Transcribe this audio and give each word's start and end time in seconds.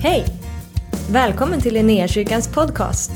Hej! 0.00 0.26
Välkommen 1.10 1.60
till 1.60 1.74
Linnéakyrkans 1.74 2.48
podcast. 2.48 3.10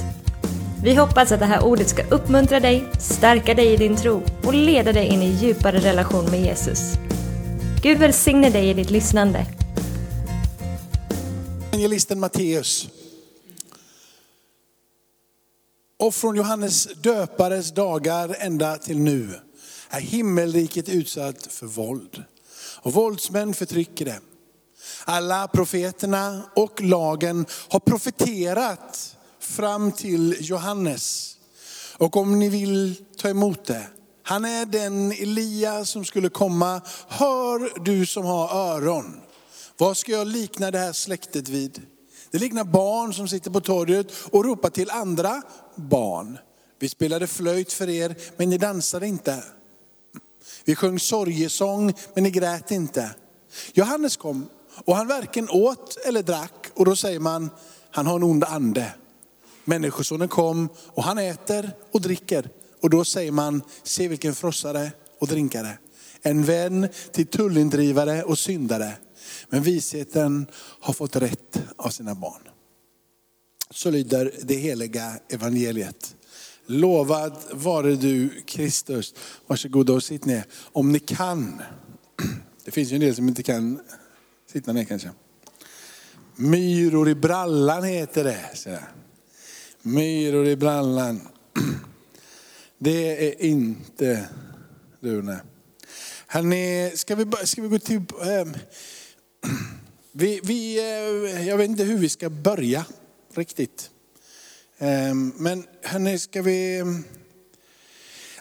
Vi 0.84 0.94
hoppas 0.94 1.32
att 1.32 1.40
det 1.40 1.46
här 1.46 1.64
ordet 1.64 1.88
ska 1.88 2.06
uppmuntra 2.06 2.60
dig, 2.60 2.84
stärka 2.98 3.54
dig 3.54 3.72
i 3.72 3.76
din 3.76 3.96
tro 3.96 4.22
och 4.44 4.54
leda 4.54 4.92
dig 4.92 5.06
in 5.06 5.22
i 5.22 5.26
djupare 5.26 5.78
relation 5.78 6.30
med 6.30 6.40
Jesus. 6.40 6.92
Gud 7.82 7.98
välsigne 7.98 8.50
dig 8.50 8.70
i 8.70 8.74
ditt 8.74 8.90
lyssnande. 8.90 9.46
Evangelisten 11.72 12.20
Matteus. 12.20 12.88
Och 15.98 16.14
från 16.14 16.36
Johannes 16.36 16.84
döpares 16.84 17.74
dagar 17.74 18.36
ända 18.38 18.78
till 18.78 18.98
nu 18.98 19.28
är 19.88 20.00
himmelriket 20.00 20.88
utsatt 20.88 21.46
för 21.46 21.66
våld. 21.66 22.24
Och 22.76 22.92
våldsmän 22.92 23.54
förtrycker 23.54 24.04
det. 24.04 24.20
Alla 25.04 25.48
profeterna 25.48 26.42
och 26.56 26.80
lagen 26.82 27.46
har 27.68 27.80
profeterat 27.80 29.16
fram 29.40 29.92
till 29.92 30.36
Johannes. 30.40 31.36
Och 31.96 32.16
om 32.16 32.38
ni 32.38 32.48
vill 32.48 32.94
ta 33.16 33.28
emot 33.28 33.64
det, 33.64 33.86
han 34.22 34.44
är 34.44 34.66
den 34.66 35.12
Elia 35.12 35.84
som 35.84 36.04
skulle 36.04 36.28
komma. 36.28 36.80
Hör 37.08 37.84
du 37.84 38.06
som 38.06 38.24
har 38.24 38.56
öron. 38.56 39.20
Vad 39.78 39.96
ska 39.96 40.12
jag 40.12 40.26
likna 40.26 40.70
det 40.70 40.78
här 40.78 40.92
släktet 40.92 41.48
vid? 41.48 41.82
Det 42.30 42.38
liknar 42.38 42.64
barn 42.64 43.14
som 43.14 43.28
sitter 43.28 43.50
på 43.50 43.60
torget 43.60 44.12
och 44.30 44.44
ropar 44.44 44.70
till 44.70 44.90
andra 44.90 45.42
barn. 45.74 46.38
Vi 46.78 46.88
spelade 46.88 47.26
flöjt 47.26 47.72
för 47.72 47.88
er, 47.88 48.16
men 48.36 48.50
ni 48.50 48.58
dansade 48.58 49.06
inte. 49.06 49.44
Vi 50.64 50.74
sjöng 50.74 50.98
sorgesång, 50.98 51.94
men 52.14 52.24
ni 52.24 52.30
grät 52.30 52.70
inte. 52.70 53.10
Johannes 53.72 54.16
kom 54.16 54.48
och 54.84 54.96
han 54.96 55.08
varken 55.08 55.48
åt 55.50 55.96
eller 56.04 56.22
drack 56.22 56.70
och 56.74 56.84
då 56.84 56.96
säger 56.96 57.20
man, 57.20 57.50
han 57.90 58.06
har 58.06 58.16
en 58.16 58.22
ond 58.22 58.44
ande. 58.44 58.94
Människosonen 59.64 60.28
kom 60.28 60.68
och 60.86 61.04
han 61.04 61.18
äter 61.18 61.70
och 61.92 62.00
dricker. 62.00 62.50
Och 62.82 62.90
då 62.90 63.04
säger 63.04 63.32
man, 63.32 63.62
se 63.82 64.08
vilken 64.08 64.34
frossare 64.34 64.92
och 65.18 65.28
drinkare. 65.28 65.78
En 66.22 66.44
vän 66.44 66.88
till 67.12 67.26
tullindrivare 67.26 68.22
och 68.22 68.38
syndare. 68.38 68.92
Men 69.48 69.62
visheten 69.62 70.46
har 70.80 70.94
fått 70.94 71.16
rätt 71.16 71.62
av 71.76 71.90
sina 71.90 72.14
barn. 72.14 72.48
Så 73.70 73.90
lyder 73.90 74.32
det 74.42 74.54
heliga 74.54 75.12
evangeliet. 75.28 76.16
Lovad 76.66 77.36
vare 77.50 77.94
du 77.94 78.42
Kristus. 78.46 79.14
Varsågoda 79.46 79.92
och 79.92 80.02
sitt 80.02 80.24
ner. 80.24 80.44
Om 80.72 80.92
ni 80.92 80.98
kan. 80.98 81.62
Det 82.64 82.70
finns 82.70 82.90
ju 82.90 82.94
en 82.94 83.00
del 83.00 83.14
som 83.14 83.28
inte 83.28 83.42
kan 83.42 83.80
sitta 84.52 84.72
ner 84.72 84.84
kanske. 84.84 85.10
Myror 86.36 87.08
i 87.08 87.14
brallan 87.14 87.84
heter 87.84 88.24
det. 88.24 88.80
Myror 89.82 90.46
i 90.46 90.56
brallan. 90.56 91.28
Det 92.78 93.28
är 93.28 93.42
inte 93.42 94.28
Rune. 95.00 95.40
Hörrni, 96.26 96.92
ska 96.94 97.14
vi, 97.14 97.46
ska 97.46 97.62
vi 97.62 97.68
gå 97.68 97.78
till... 97.78 97.96
Eh, 97.96 98.44
vi, 100.12 100.40
vi, 100.44 100.78
eh, 100.78 101.48
jag 101.48 101.56
vet 101.56 101.70
inte 101.70 101.84
hur 101.84 101.98
vi 101.98 102.08
ska 102.08 102.30
börja 102.30 102.84
riktigt. 103.34 103.90
Eh, 104.78 105.14
men 105.14 105.66
hörni, 105.82 106.18
ska 106.18 106.42
vi... 106.42 106.78
Ehm, 106.78 107.04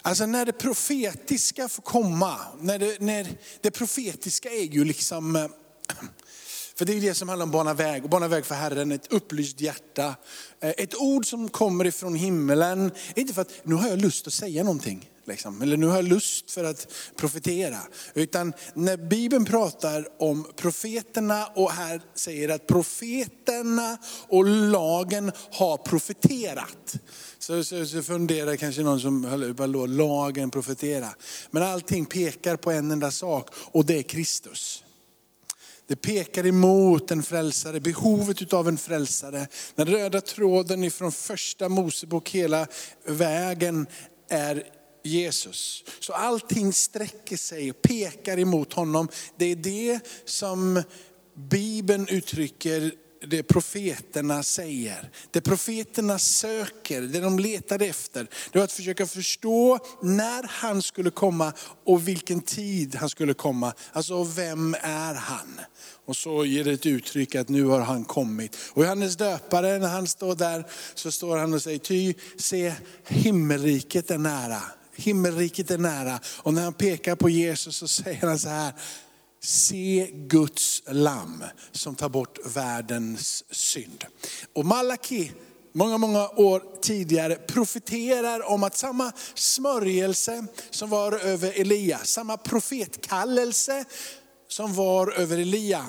alltså 0.02 0.26
när 0.26 0.46
det 0.46 0.52
profetiska 0.52 1.68
får 1.68 1.82
komma, 1.82 2.36
när 2.60 2.78
det, 2.78 3.00
när 3.00 3.26
det 3.60 3.70
profetiska 3.70 4.50
är 4.50 4.64
ju 4.64 4.84
liksom 4.84 5.36
eh, 5.36 5.46
för 6.74 6.84
det 6.84 6.96
är 6.96 7.00
det 7.00 7.14
som 7.14 7.28
handlar 7.28 7.44
om 7.44 7.50
bana 7.50 7.74
väg, 7.74 8.04
och 8.04 8.10
bana 8.10 8.28
väg 8.28 8.46
för 8.46 8.54
Herren, 8.54 8.92
ett 8.92 9.12
upplyst 9.12 9.60
hjärta. 9.60 10.14
Eh, 10.60 10.70
ett 10.70 10.94
ord 10.94 11.26
som 11.26 11.48
kommer 11.48 11.86
ifrån 11.86 12.14
himmelen, 12.14 12.90
inte 13.16 13.34
för 13.34 13.42
att 13.42 13.52
nu 13.62 13.74
har 13.74 13.88
jag 13.88 13.98
lust 13.98 14.26
att 14.26 14.32
säga 14.32 14.62
någonting. 14.62 15.08
Liksom, 15.24 15.62
eller 15.62 15.76
nu 15.76 15.86
har 15.86 15.96
jag 15.96 16.04
lust 16.04 16.50
för 16.50 16.64
att 16.64 16.92
profetera. 17.16 17.78
Utan 18.14 18.52
när 18.74 18.96
Bibeln 18.96 19.44
pratar 19.44 20.08
om 20.18 20.46
profeterna 20.56 21.46
och 21.46 21.70
här 21.70 22.02
säger 22.14 22.48
att 22.48 22.66
profeterna 22.66 23.98
och 24.28 24.44
lagen 24.44 25.32
har 25.52 25.76
profeterat. 25.76 26.96
Så, 27.38 27.64
så, 27.64 27.86
så 27.86 28.02
funderar 28.02 28.56
kanske 28.56 28.82
någon 28.82 29.00
som 29.00 29.24
höll 29.24 29.96
lagen 29.96 30.50
profetera. 30.50 31.08
Men 31.50 31.62
allting 31.62 32.06
pekar 32.06 32.56
på 32.56 32.70
en 32.70 32.90
enda 32.90 33.10
sak 33.10 33.48
och 33.54 33.84
det 33.84 33.98
är 33.98 34.02
Kristus. 34.02 34.84
Det 35.88 35.96
pekar 35.96 36.46
emot 36.46 37.10
en 37.10 37.22
frälsare, 37.22 37.80
behovet 37.80 38.52
av 38.52 38.68
en 38.68 38.78
frälsare. 38.78 39.46
Den 39.74 39.86
röda 39.86 40.20
tråden 40.20 40.84
ifrån 40.84 41.12
första 41.12 41.68
Mosebok 41.68 42.30
hela 42.30 42.66
vägen 43.06 43.86
är 44.28 44.64
Jesus. 45.04 45.84
Så 46.00 46.12
allting 46.12 46.72
sträcker 46.72 47.36
sig 47.36 47.70
och 47.70 47.82
pekar 47.82 48.38
emot 48.38 48.72
honom. 48.72 49.08
Det 49.36 49.44
är 49.44 49.56
det 49.56 50.00
som 50.24 50.82
Bibeln 51.34 52.08
uttrycker 52.08 52.92
det 53.26 53.42
profeterna 53.42 54.42
säger. 54.42 55.10
Det 55.30 55.40
profeterna 55.40 56.18
söker, 56.18 57.02
det 57.02 57.20
de 57.20 57.38
letade 57.38 57.86
efter, 57.86 58.26
det 58.52 58.58
var 58.58 58.64
att 58.64 58.72
försöka 58.72 59.06
förstå 59.06 59.78
när 60.02 60.42
han 60.48 60.82
skulle 60.82 61.10
komma 61.10 61.52
och 61.84 62.08
vilken 62.08 62.40
tid 62.40 62.94
han 62.94 63.10
skulle 63.10 63.34
komma. 63.34 63.72
Alltså 63.92 64.24
vem 64.24 64.76
är 64.82 65.14
han? 65.14 65.60
Och 66.04 66.16
så 66.16 66.44
ger 66.44 66.64
det 66.64 66.72
ett 66.72 66.86
uttryck 66.86 67.34
att 67.34 67.48
nu 67.48 67.64
har 67.64 67.80
han 67.80 68.04
kommit. 68.04 68.56
Och 68.72 68.82
Johannes 68.82 69.16
döpare, 69.16 69.78
när 69.78 69.88
han 69.88 70.06
står 70.06 70.34
där, 70.34 70.64
så 70.94 71.12
står 71.12 71.36
han 71.36 71.54
och 71.54 71.62
säger, 71.62 71.78
ty 71.78 72.14
se 72.36 72.74
himmelriket 73.06 74.10
är 74.10 74.18
nära. 74.18 74.62
Himmelriket 74.94 75.70
är 75.70 75.78
nära. 75.78 76.20
Och 76.26 76.54
när 76.54 76.62
han 76.62 76.72
pekar 76.72 77.16
på 77.16 77.30
Jesus 77.30 77.76
så 77.76 77.88
säger 77.88 78.20
han 78.20 78.38
så 78.38 78.48
här, 78.48 78.72
se 79.44 80.10
Guds 80.12 80.82
lamm 80.86 81.44
som 81.72 81.94
tar 81.94 82.08
bort 82.08 82.38
världens 82.44 83.44
synd. 83.50 84.04
Och 84.52 84.64
Malaki, 84.64 85.32
många, 85.72 85.98
många 85.98 86.28
år 86.28 86.62
tidigare 86.80 87.34
profeterar 87.34 88.48
om 88.50 88.62
att 88.62 88.76
samma 88.76 89.12
smörjelse 89.34 90.46
som 90.70 90.90
var 90.90 91.12
över 91.12 91.60
Elia, 91.60 91.98
samma 91.98 92.36
profetkallelse 92.36 93.84
som 94.48 94.74
var 94.74 95.12
över 95.12 95.38
Elia, 95.38 95.86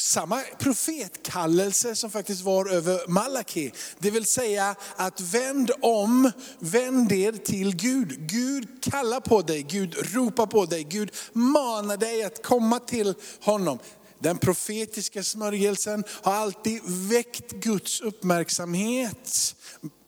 samma 0.00 0.40
profetkallelse 0.58 1.94
som 1.94 2.10
faktiskt 2.10 2.42
var 2.42 2.66
över 2.66 3.08
Malaki. 3.08 3.72
Det 3.98 4.10
vill 4.10 4.24
säga 4.24 4.74
att 4.96 5.20
vänd 5.20 5.70
om, 5.82 6.30
vänd 6.58 7.12
er 7.12 7.32
till 7.32 7.76
Gud. 7.76 8.28
Gud 8.28 8.82
kallar 8.82 9.20
på 9.20 9.42
dig, 9.42 9.62
Gud 9.62 10.14
ropar 10.14 10.46
på 10.46 10.64
dig, 10.64 10.84
Gud 10.84 11.12
manar 11.32 11.96
dig 11.96 12.24
att 12.24 12.42
komma 12.42 12.78
till 12.78 13.14
honom. 13.40 13.78
Den 14.18 14.38
profetiska 14.38 15.22
smörjelsen 15.22 16.04
har 16.22 16.32
alltid 16.32 16.80
väckt 16.84 17.50
Guds 17.50 18.00
uppmärksamhet 18.00 19.54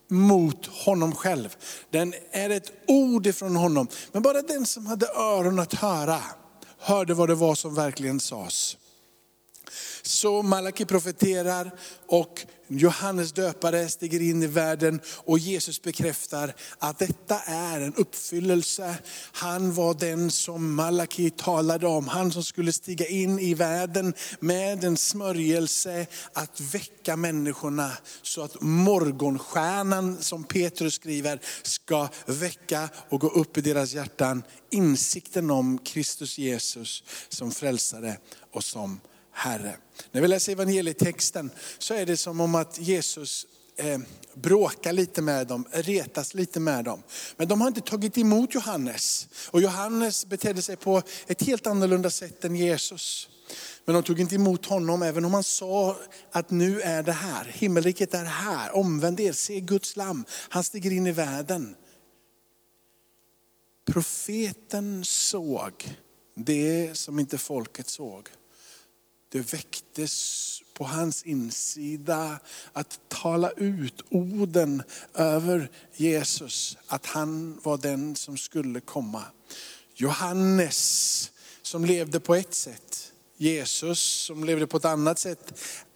mot 0.08 0.66
honom 0.66 1.14
själv. 1.14 1.56
Den 1.90 2.14
är 2.30 2.50
ett 2.50 2.72
ord 2.86 3.26
ifrån 3.26 3.56
honom. 3.56 3.88
Men 4.12 4.22
bara 4.22 4.42
den 4.42 4.66
som 4.66 4.86
hade 4.86 5.06
öron 5.06 5.58
att 5.58 5.74
höra, 5.74 6.20
hörde 6.78 7.14
vad 7.14 7.28
det 7.28 7.34
var 7.34 7.54
som 7.54 7.74
verkligen 7.74 8.20
sades. 8.20 8.76
Så 10.02 10.42
Malaki 10.42 10.84
profeterar 10.84 11.70
och 12.06 12.46
Johannes 12.68 13.32
döpare 13.32 13.88
stiger 13.88 14.20
in 14.20 14.42
i 14.42 14.46
världen 14.46 15.00
och 15.06 15.38
Jesus 15.38 15.82
bekräftar 15.82 16.54
att 16.78 16.98
detta 16.98 17.38
är 17.40 17.80
en 17.80 17.94
uppfyllelse. 17.94 18.94
Han 19.32 19.74
var 19.74 19.94
den 19.94 20.30
som 20.30 20.74
Malaki 20.74 21.30
talade 21.30 21.86
om, 21.86 22.08
han 22.08 22.32
som 22.32 22.44
skulle 22.44 22.72
stiga 22.72 23.06
in 23.06 23.38
i 23.38 23.54
världen 23.54 24.14
med 24.40 24.84
en 24.84 24.96
smörjelse 24.96 26.06
att 26.32 26.60
väcka 26.60 27.16
människorna 27.16 27.90
så 28.22 28.42
att 28.42 28.60
morgonstjärnan 28.60 30.22
som 30.22 30.44
Petrus 30.44 30.94
skriver 30.94 31.40
ska 31.62 32.08
väcka 32.26 32.88
och 33.08 33.20
gå 33.20 33.28
upp 33.28 33.58
i 33.58 33.60
deras 33.60 33.94
hjärtan 33.94 34.42
insikten 34.70 35.50
om 35.50 35.78
Kristus 35.78 36.38
Jesus 36.38 37.04
som 37.28 37.50
frälsare 37.50 38.16
och 38.52 38.64
som 38.64 39.00
Herre. 39.32 39.76
När 40.10 40.20
vi 40.20 40.28
läser 40.28 40.52
evangelietexten 40.52 41.50
så 41.78 41.94
är 41.94 42.06
det 42.06 42.16
som 42.16 42.40
om 42.40 42.54
att 42.54 42.78
Jesus 42.78 43.46
eh, 43.76 43.98
bråkar 44.34 44.92
lite 44.92 45.22
med 45.22 45.46
dem, 45.46 45.64
retas 45.72 46.34
lite 46.34 46.60
med 46.60 46.84
dem. 46.84 47.02
Men 47.36 47.48
de 47.48 47.60
har 47.60 47.68
inte 47.68 47.80
tagit 47.80 48.18
emot 48.18 48.54
Johannes. 48.54 49.28
Och 49.50 49.60
Johannes 49.60 50.26
betedde 50.26 50.62
sig 50.62 50.76
på 50.76 51.02
ett 51.26 51.42
helt 51.42 51.66
annorlunda 51.66 52.10
sätt 52.10 52.44
än 52.44 52.56
Jesus. 52.56 53.28
Men 53.84 53.94
de 53.94 54.02
tog 54.02 54.20
inte 54.20 54.34
emot 54.34 54.66
honom, 54.66 55.02
även 55.02 55.24
om 55.24 55.34
han 55.34 55.44
sa 55.44 55.96
att 56.30 56.50
nu 56.50 56.80
är 56.80 57.02
det 57.02 57.12
här, 57.12 57.44
himmelriket 57.44 58.14
är 58.14 58.24
här, 58.24 58.76
omvänd 58.76 59.20
er, 59.20 59.32
se 59.32 59.60
Guds 59.60 59.96
lam, 59.96 60.24
han 60.48 60.64
stiger 60.64 60.90
in 60.90 61.06
i 61.06 61.12
världen. 61.12 61.76
Profeten 63.84 65.04
såg 65.04 65.98
det 66.34 66.98
som 66.98 67.18
inte 67.18 67.38
folket 67.38 67.88
såg 67.88 68.28
det 69.32 69.52
väcktes 69.52 70.62
på 70.74 70.84
hans 70.84 71.22
insida 71.22 72.38
att 72.72 73.00
tala 73.08 73.50
ut 73.50 74.02
orden 74.10 74.82
över 75.14 75.70
Jesus, 75.94 76.76
att 76.86 77.06
han 77.06 77.60
var 77.62 77.78
den 77.78 78.16
som 78.16 78.36
skulle 78.36 78.80
komma. 78.80 79.22
Johannes 79.94 81.30
som 81.62 81.84
levde 81.84 82.20
på 82.20 82.34
ett 82.34 82.54
sätt, 82.54 83.12
Jesus 83.36 83.98
som 83.98 84.44
levde 84.44 84.66
på 84.66 84.76
ett 84.76 84.84
annat 84.84 85.18
sätt 85.18 85.52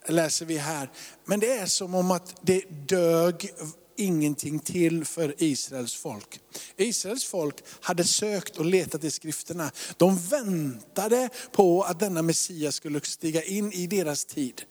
läser 0.07 0.45
vi 0.45 0.57
här. 0.57 0.89
Men 1.25 1.39
det 1.39 1.51
är 1.51 1.65
som 1.65 1.95
om 1.95 2.11
att 2.11 2.35
det 2.41 2.87
dög 2.87 3.53
ingenting 3.97 4.59
till 4.59 5.05
för 5.05 5.35
Israels 5.37 5.95
folk. 5.95 6.39
Israels 6.77 7.25
folk 7.25 7.55
hade 7.81 8.03
sökt 8.03 8.57
och 8.57 8.65
letat 8.65 9.03
i 9.03 9.11
skrifterna. 9.11 9.71
De 9.97 10.17
väntade 10.17 11.29
på 11.51 11.83
att 11.83 11.99
denna 11.99 12.21
Messias 12.21 12.75
skulle 12.75 13.01
stiga 13.01 13.43
in 13.43 13.71
i 13.71 13.87
deras 13.87 14.25
tid. 14.25 14.61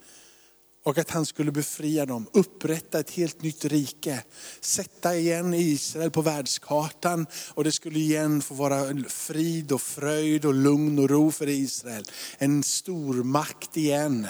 Och 0.85 0.99
att 0.99 1.11
han 1.11 1.27
skulle 1.27 1.53
befria 1.53 2.07
dem, 2.07 2.27
upprätta 2.33 3.01
ett 3.01 3.11
helt 3.11 3.43
nytt 3.43 3.65
rike. 3.65 4.25
Sätta 4.61 5.17
igen 5.17 5.55
Israel 5.55 6.11
på 6.11 6.23
världskartan 6.23 7.27
och 7.55 7.65
det 7.65 7.73
skulle 7.73 7.99
igen 7.99 8.43
få 8.43 8.55
vara 8.55 9.05
frid 9.09 9.73
och 9.73 9.83
fröjd 9.83 10.45
och 10.45 10.55
lugn 10.55 10.99
och 10.99 11.11
ro 11.11 11.31
för 11.31 11.49
Israel. 11.49 12.05
En 12.39 12.63
stormakt 12.63 13.77
igen. 13.77 14.27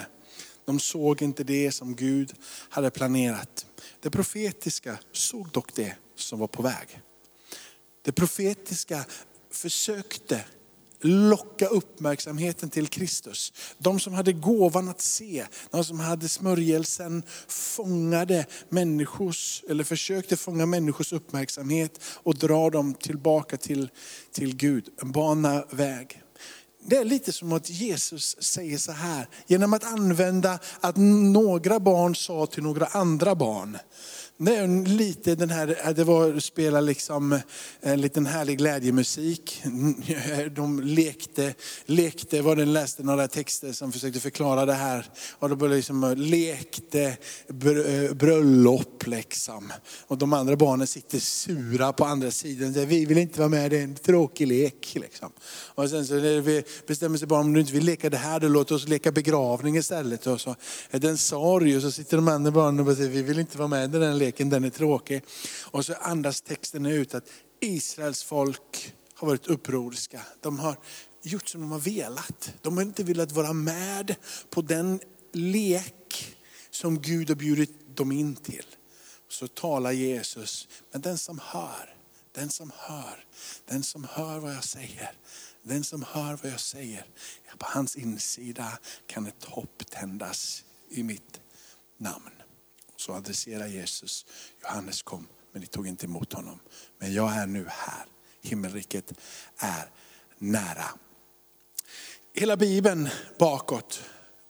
De 0.66 0.80
såg 0.80 1.22
inte 1.22 1.44
det 1.44 1.72
som 1.72 1.96
Gud 1.96 2.34
hade 2.68 2.90
planerat. 2.90 3.66
Det 4.00 4.10
profetiska 4.10 4.98
såg 5.12 5.50
dock 5.50 5.74
det 5.74 5.96
som 6.16 6.38
var 6.38 6.46
på 6.46 6.62
väg. 6.62 7.00
Det 8.02 8.12
profetiska 8.12 9.04
försökte 9.50 10.44
locka 11.00 11.66
uppmärksamheten 11.66 12.70
till 12.70 12.88
Kristus. 12.88 13.52
De 13.78 14.00
som 14.00 14.12
hade 14.12 14.32
gåvan 14.32 14.88
att 14.88 15.00
se, 15.00 15.46
de 15.70 15.84
som 15.84 16.00
hade 16.00 16.28
smörjelsen 16.28 17.22
fångade 17.48 18.46
människors, 18.68 19.64
eller 19.68 19.84
försökte 19.84 20.36
fånga 20.36 20.66
människors 20.66 21.12
uppmärksamhet 21.12 22.00
och 22.04 22.34
dra 22.34 22.70
dem 22.70 22.94
tillbaka 22.94 23.56
till, 23.56 23.90
till 24.32 24.56
Gud, 24.56 24.88
en 25.02 25.12
bana 25.12 25.64
väg. 25.70 26.22
Det 26.88 26.96
är 26.96 27.04
lite 27.04 27.32
som 27.32 27.52
att 27.52 27.70
Jesus 27.70 28.42
säger 28.42 28.78
så 28.78 28.92
här, 28.92 29.28
genom 29.46 29.72
att 29.72 29.84
använda 29.84 30.58
att 30.80 30.96
några 30.96 31.80
barn 31.80 32.16
sa 32.16 32.46
till 32.46 32.62
några 32.62 32.86
andra 32.86 33.34
barn. 33.34 33.78
Det 34.38 34.56
är 34.56 34.86
lite 34.88 35.34
den 35.34 35.50
här, 35.50 35.92
det 35.94 36.04
var 36.04 36.40
spela 36.40 36.80
liksom 36.80 37.32
eh, 37.32 37.40
en 37.80 38.00
liten 38.00 38.26
härlig 38.26 38.58
glädjemusik. 38.58 39.62
Mm, 39.64 39.94
de 40.54 40.80
lekte, 40.80 41.54
lekte 41.86 42.42
var 42.42 42.56
den 42.56 42.72
läste 42.72 43.02
några 43.02 43.28
texter 43.28 43.72
som 43.72 43.92
försökte 43.92 44.20
förklara 44.20 44.66
det 44.66 44.72
här. 44.72 45.06
Och 45.38 45.56
de 45.56 45.70
liksom 45.70 46.04
eh, 46.04 46.16
lekte 46.16 47.16
eh, 47.48 48.14
bröllop 48.14 49.06
liksom. 49.06 49.72
Och 50.06 50.18
de 50.18 50.32
andra 50.32 50.56
barnen 50.56 50.86
sitter 50.86 51.18
sura 51.18 51.92
på 51.92 52.04
andra 52.04 52.30
sidan. 52.30 52.86
Vi 52.86 53.06
vill 53.06 53.18
inte 53.18 53.38
vara 53.38 53.48
med, 53.48 53.70
det 53.70 53.78
är 53.78 53.84
en 53.84 53.94
tråkig 53.94 54.46
lek. 54.46 54.96
Liksom. 55.00 55.30
Och 55.74 55.90
sen 55.90 56.06
så 56.06 56.14
vi 56.14 56.62
bestämmer 56.86 57.18
sig 57.18 57.28
bara 57.28 57.40
om 57.40 57.52
du 57.52 57.60
inte 57.60 57.72
vill 57.72 57.84
leka 57.84 58.10
det 58.10 58.16
här, 58.16 58.40
då 58.40 58.48
låt 58.48 58.70
oss 58.70 58.88
leka 58.88 59.12
begravning 59.12 59.76
istället. 59.76 60.26
Och 60.26 60.40
så 60.40 60.56
är 60.90 60.98
det 60.98 61.08
en 61.08 61.18
sorg 61.18 61.76
och 61.76 61.82
så 61.82 61.90
sitter 61.90 62.16
de 62.16 62.28
andra 62.28 62.50
barnen 62.50 62.88
och 62.88 62.96
säger, 62.96 63.10
vi 63.10 63.22
vill 63.22 63.38
inte 63.38 63.58
vara 63.58 63.68
med 63.68 63.94
i 63.94 63.98
den 63.98 64.18
leken, 64.18 64.25
den 64.30 64.64
är 64.64 64.70
tråkig. 64.70 65.22
Och 65.64 65.86
så 65.86 65.94
andas 65.94 66.40
texten 66.40 66.86
ut 66.86 67.14
att 67.14 67.28
Israels 67.60 68.22
folk 68.22 68.94
har 69.14 69.26
varit 69.28 69.46
upproriska. 69.46 70.22
De 70.40 70.58
har 70.58 70.76
gjort 71.22 71.48
som 71.48 71.60
de 71.60 71.70
har 71.70 71.78
velat. 71.78 72.52
De 72.62 72.76
har 72.76 72.84
inte 72.84 73.04
velat 73.04 73.32
vara 73.32 73.52
med 73.52 74.14
på 74.50 74.62
den 74.62 75.00
lek 75.32 76.36
som 76.70 77.02
Gud 77.02 77.28
har 77.28 77.36
bjudit 77.36 77.96
dem 77.96 78.12
in 78.12 78.36
till. 78.36 78.66
Så 79.28 79.48
talar 79.48 79.92
Jesus, 79.92 80.68
men 80.92 81.00
den 81.00 81.18
som 81.18 81.40
hör, 81.44 81.94
den 82.32 82.50
som 82.50 82.72
hör, 82.76 83.24
den 83.66 83.82
som 83.82 84.06
hör 84.10 84.38
vad 84.38 84.54
jag 84.54 84.64
säger, 84.64 85.12
den 85.62 85.84
som 85.84 86.02
hör 86.02 86.38
vad 86.42 86.52
jag 86.52 86.60
säger, 86.60 87.06
på 87.58 87.66
hans 87.68 87.96
insida 87.96 88.78
kan 89.06 89.26
ett 89.26 89.44
hopp 89.44 89.90
tändas 89.90 90.64
i 90.88 91.02
mitt 91.02 91.40
namn. 91.98 92.35
Så 92.96 93.12
adresserar 93.12 93.66
Jesus, 93.66 94.26
Johannes 94.62 95.02
kom, 95.02 95.26
men 95.52 95.60
ni 95.60 95.66
tog 95.66 95.88
inte 95.88 96.06
emot 96.06 96.32
honom. 96.32 96.60
Men 96.98 97.14
jag 97.14 97.32
är 97.32 97.46
nu 97.46 97.66
här, 97.68 98.06
himmelriket 98.42 99.12
är 99.56 99.90
nära. 100.38 100.84
Hela 102.34 102.56
Bibeln 102.56 103.08
bakåt 103.38 104.02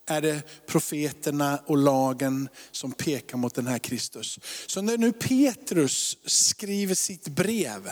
är 0.07 0.21
det 0.21 0.43
profeterna 0.67 1.59
och 1.67 1.77
lagen 1.77 2.49
som 2.71 2.93
pekar 2.93 3.39
mot 3.39 3.55
den 3.55 3.67
här 3.67 3.79
Kristus. 3.79 4.39
Så 4.67 4.83
när 4.83 4.99
nu 4.99 5.13
Petrus 5.13 6.19
skriver 6.25 6.95
sitt 6.95 7.29
brev, 7.29 7.91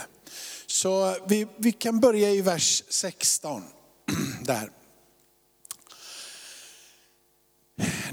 så 0.67 1.17
vi, 1.29 1.47
vi 1.57 1.73
kan 1.73 2.01
börja 2.01 2.31
i 2.31 2.41
vers 2.41 2.85
16. 2.89 3.63
Där. 4.43 4.71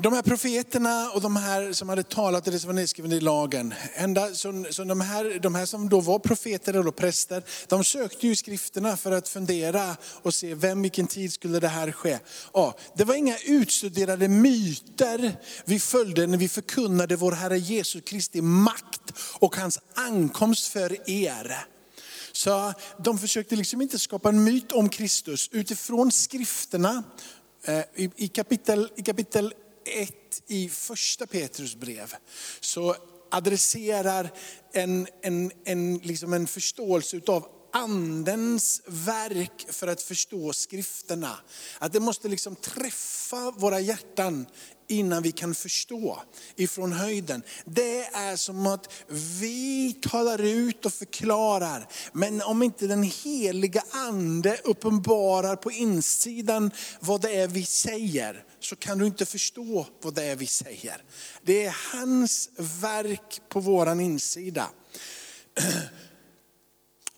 De 0.04 0.14
här 0.14 0.22
profeterna 0.22 1.12
och 1.12 1.22
de 1.22 1.36
här 1.36 1.74
som 1.74 1.90
hade 1.90 2.04
talat 2.04 2.48
och 2.48 2.54
det 2.54 2.60
som 2.60 2.68
var 2.68 2.74
nedskrivet 2.74 3.12
i 3.12 3.20
lagen, 3.20 3.74
ända, 3.94 4.34
så, 4.34 4.66
så 4.70 4.84
de, 4.84 5.02
här, 5.02 5.40
de 5.40 5.56
här 5.56 5.66
som 5.66 5.90
då 5.90 6.02
var 6.02 6.20
profeter 6.20 6.74
eller 6.74 6.92
präster, 6.92 7.44
de 7.68 7.84
sökte 7.84 8.28
ju 8.28 8.36
skrifterna 8.36 8.98
för 8.98 9.12
att 9.12 9.28
fundera 9.28 9.98
och 10.04 10.34
se 10.34 10.56
vem, 10.56 10.82
vilken 10.82 11.08
tid 11.08 11.34
skulle 11.34 11.60
det 11.60 11.68
här 11.68 11.92
ske. 11.92 12.20
Ja, 12.54 12.76
det 12.96 13.04
var 13.04 13.16
inga 13.16 13.38
utstuderade 13.38 14.28
myter 14.28 15.38
vi 15.66 15.80
följde 15.80 16.28
när 16.28 16.38
vi 16.38 16.50
förkunnade 16.50 17.16
vår 17.16 17.32
Herre 17.32 17.58
Jesu 17.58 18.02
Kristi 18.02 18.42
makt 18.42 19.14
och 19.40 19.56
hans 19.56 19.80
ankomst 19.96 20.68
för 20.68 21.10
er. 21.10 21.66
Så 22.32 22.74
de 22.98 23.18
försökte 23.18 23.56
liksom 23.56 23.82
inte 23.82 24.00
skapa 24.00 24.30
en 24.30 24.44
myt 24.44 24.72
om 24.72 24.90
Kristus 24.90 25.50
utifrån 25.52 26.12
skrifterna. 26.12 27.04
Eh, 27.66 27.84
I 28.16 28.28
kapitel, 28.28 28.90
I 28.96 29.02
kapitel 29.02 29.54
1 29.86 30.14
i 30.48 30.70
första 30.70 31.28
Petrus 31.28 31.76
brev 31.76 32.14
så 32.60 32.96
adresserar 33.32 34.32
en, 34.74 35.08
en, 35.22 35.52
en, 35.66 35.98
liksom 35.98 36.34
en 36.34 36.48
förståelse 36.48 37.22
av 37.28 37.48
andens 37.74 38.82
verk 38.86 39.66
för 39.70 39.88
att 39.88 40.02
förstå 40.02 40.54
skrifterna. 40.54 41.40
Att 41.80 41.94
det 41.94 42.00
måste 42.00 42.28
liksom 42.28 42.56
träffa 42.56 43.52
våra 43.52 43.80
hjärtan 43.80 44.46
innan 44.92 45.24
vi 45.24 45.32
kan 45.32 45.56
förstå 45.56 46.22
ifrån 46.56 46.92
höjden. 46.92 47.44
Det 47.66 48.02
är 48.06 48.36
som 48.36 48.68
att 48.68 48.94
vi 49.40 49.94
talar 50.02 50.42
ut 50.42 50.86
och 50.86 50.94
förklarar, 50.94 51.88
men 52.14 52.42
om 52.42 52.64
inte 52.64 52.88
den 52.88 53.04
heliga 53.04 53.84
ande 53.92 54.58
uppenbarar 54.64 55.56
på 55.56 55.72
insidan 55.72 56.72
vad 57.00 57.22
det 57.22 57.36
är 57.36 57.48
vi 57.48 57.66
säger, 57.66 58.44
så 58.60 58.76
kan 58.76 58.98
du 58.98 59.06
inte 59.06 59.26
förstå 59.26 59.86
vad 60.02 60.14
det 60.14 60.24
är 60.24 60.36
vi 60.36 60.48
säger. 60.48 61.04
Det 61.42 61.66
är 61.66 61.76
hans 61.94 62.50
verk 62.82 63.42
på 63.50 63.60
våran 63.60 64.00
insida. 64.00 64.70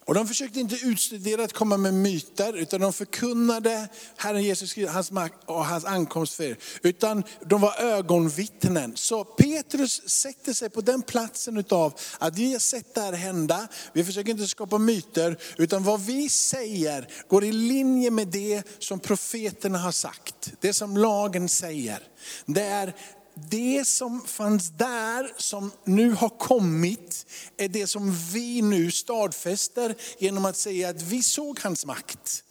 Och 0.05 0.13
de 0.13 0.27
försökte 0.27 0.60
inte 0.60 0.75
utstudera 0.75 1.43
att 1.43 1.53
komma 1.53 1.77
med 1.77 1.93
myter, 1.93 2.53
utan 2.53 2.81
de 2.81 2.93
förkunnade 2.93 3.88
Herren 4.17 4.43
Jesus 4.43 4.77
hans 4.88 5.12
makt 5.12 5.36
och 5.45 5.65
hans 5.65 5.86
ankomst 5.86 6.33
för 6.33 6.43
er. 6.43 6.57
Utan 6.81 7.24
de 7.45 7.62
var 7.62 7.81
ögonvittnen. 7.81 8.91
Så 8.95 9.24
Petrus 9.24 10.10
sätter 10.10 10.53
sig 10.53 10.69
på 10.69 10.81
den 10.81 11.01
platsen 11.01 11.57
utav 11.57 11.93
att 12.19 12.38
vi 12.38 12.51
har 12.51 12.60
sett 12.60 12.95
det 12.95 13.01
här 13.01 13.13
hända. 13.13 13.67
Vi 13.93 14.03
försöker 14.03 14.31
inte 14.31 14.48
skapa 14.48 14.77
myter, 14.77 15.38
utan 15.57 15.83
vad 15.83 16.01
vi 16.01 16.29
säger 16.29 17.07
går 17.27 17.43
i 17.43 17.51
linje 17.51 18.12
med 18.12 18.27
det 18.27 18.63
som 18.79 19.00
profeterna 19.00 19.77
har 19.77 19.91
sagt. 19.91 20.53
Det 20.60 20.74
som 20.74 20.98
lagen 20.98 21.50
säger. 21.50 22.00
Det 22.45 22.62
är 22.62 22.93
det 23.35 23.87
som 23.87 24.21
fanns 24.25 24.69
där, 24.69 25.33
som 25.37 25.71
nu 25.85 26.11
har 26.11 26.29
kommit, 26.29 27.25
är 27.57 27.67
det 27.67 27.87
som 27.87 28.15
vi 28.33 28.61
nu 28.61 28.91
stadfäster 28.91 29.95
genom 30.17 30.45
att 30.45 30.57
säga 30.57 30.89
att 30.89 31.01
vi 31.01 31.23
såg 31.23 31.59
hans 31.59 31.85
makt. 31.85 32.43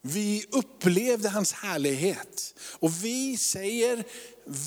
Vi 0.00 0.44
upplevde 0.50 1.28
hans 1.28 1.52
härlighet. 1.52 2.54
Och 2.78 3.04
vi 3.04 3.36
säger, 3.36 4.04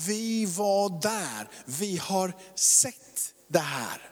vi 0.06 0.46
var 0.46 1.02
där, 1.02 1.48
vi 1.64 1.96
har 1.96 2.32
sett 2.54 3.34
det 3.48 3.58
här. 3.58 4.10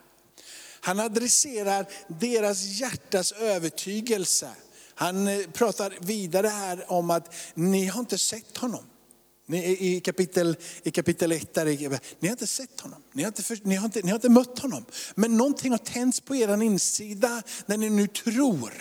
Han 0.80 1.00
adresserar 1.00 1.86
deras 2.08 2.64
hjärtas 2.64 3.32
övertygelse. 3.32 4.50
Han 4.94 5.28
eh, 5.28 5.46
pratar 5.46 5.94
vidare 6.00 6.48
här 6.48 6.92
om 6.92 7.10
att 7.10 7.34
ni 7.54 7.86
har 7.86 8.00
inte 8.00 8.18
sett 8.18 8.56
honom. 8.56 8.84
Ni, 9.50 9.76
i, 9.80 10.00
kapitel, 10.00 10.56
I 10.82 10.90
kapitel 10.90 11.32
1, 11.32 11.54
där, 11.54 11.64
ni 12.20 12.28
har 12.28 12.32
inte 12.32 12.46
sett 12.46 12.80
honom, 12.80 13.02
ni 13.12 13.22
har 13.22 13.28
inte, 13.28 13.42
för, 13.42 13.58
ni, 13.62 13.74
har 13.74 13.84
inte, 13.84 14.02
ni 14.02 14.08
har 14.08 14.16
inte 14.16 14.28
mött 14.28 14.58
honom. 14.58 14.84
Men 15.14 15.36
någonting 15.36 15.70
har 15.70 15.78
tänts 15.78 16.20
på 16.20 16.36
er 16.36 16.62
insida 16.62 17.42
när 17.66 17.76
ni 17.76 17.90
nu 17.90 18.06
tror 18.06 18.72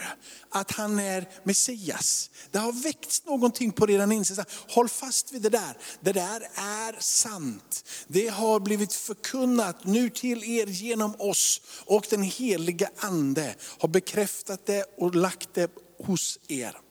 att 0.50 0.72
han 0.72 1.00
är 1.00 1.30
Messias. 1.44 2.30
Det 2.52 2.60
har 2.60 2.72
väckts 2.72 3.26
någonting 3.26 3.72
på 3.72 3.90
er 3.90 4.12
insida. 4.12 4.46
Håll 4.70 4.90
fast 4.90 5.32
vid 5.34 5.42
det 5.42 5.50
där. 5.50 5.78
Det 6.02 6.14
där 6.14 6.42
är 6.56 7.02
sant. 7.02 7.86
Det 8.08 8.28
har 8.28 8.60
blivit 8.60 8.94
förkunnat 8.94 9.86
nu 9.86 10.10
till 10.10 10.44
er 10.44 10.68
genom 10.68 11.16
oss. 11.20 11.62
Och 11.86 12.06
den 12.10 12.24
heliga 12.24 12.90
ande 12.98 13.56
har 13.80 13.90
bekräftat 13.90 14.66
det 14.66 14.86
och 14.98 15.16
lagt 15.16 15.54
det 15.54 15.72
hos 16.04 16.40
er. 16.48 16.87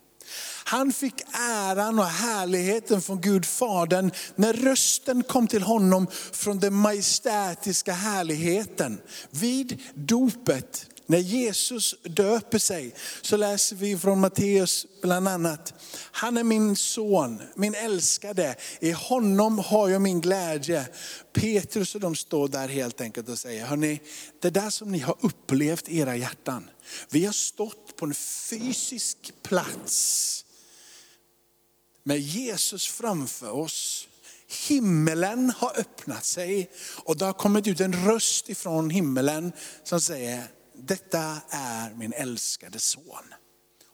Han 0.64 0.92
fick 0.92 1.14
äran 1.32 1.98
och 1.98 2.04
härligheten 2.04 3.02
från 3.02 3.20
Gud 3.20 3.46
Fadern 3.46 4.10
när 4.34 4.52
rösten 4.52 5.22
kom 5.22 5.48
till 5.48 5.62
honom 5.62 6.06
från 6.32 6.58
den 6.58 6.74
majestätiska 6.74 7.92
härligheten. 7.92 8.98
Vid 9.30 9.82
dopet, 9.94 10.86
när 11.06 11.18
Jesus 11.18 11.94
döper 12.02 12.58
sig, 12.58 12.94
så 13.22 13.36
läser 13.36 13.76
vi 13.76 13.98
från 13.98 14.20
Matteus 14.20 14.86
bland 15.02 15.28
annat. 15.28 15.74
Han 16.12 16.36
är 16.36 16.44
min 16.44 16.76
son, 16.76 17.42
min 17.54 17.74
älskade. 17.74 18.56
I 18.80 18.90
honom 18.90 19.58
har 19.58 19.88
jag 19.88 20.02
min 20.02 20.20
glädje. 20.20 20.88
Petrus 21.32 21.94
och 21.94 22.00
de 22.00 22.16
står 22.16 22.48
där 22.48 22.68
helt 22.68 23.00
enkelt 23.00 23.28
och 23.28 23.38
säger, 23.38 23.66
hörni, 23.66 24.00
det 24.40 24.50
där 24.50 24.70
som 24.70 24.92
ni 24.92 24.98
har 24.98 25.16
upplevt 25.20 25.88
i 25.88 25.98
era 25.98 26.16
hjärtan. 26.16 26.70
Vi 27.10 27.24
har 27.24 27.32
stått 27.32 27.96
på 27.96 28.04
en 28.04 28.14
fysisk 28.14 29.32
plats 29.42 30.44
med 32.04 32.20
Jesus 32.20 32.86
framför 32.86 33.50
oss. 33.50 34.08
Himmelen 34.68 35.52
har 35.56 35.80
öppnat 35.80 36.24
sig 36.24 36.70
och 37.04 37.16
det 37.16 37.24
har 37.24 37.32
kommit 37.32 37.66
ut 37.66 37.80
en 37.80 38.06
röst 38.06 38.48
ifrån 38.48 38.90
himmelen 38.90 39.52
som 39.84 40.00
säger, 40.00 40.44
detta 40.78 41.40
är 41.50 41.94
min 41.94 42.12
älskade 42.12 42.78
son. 42.78 43.34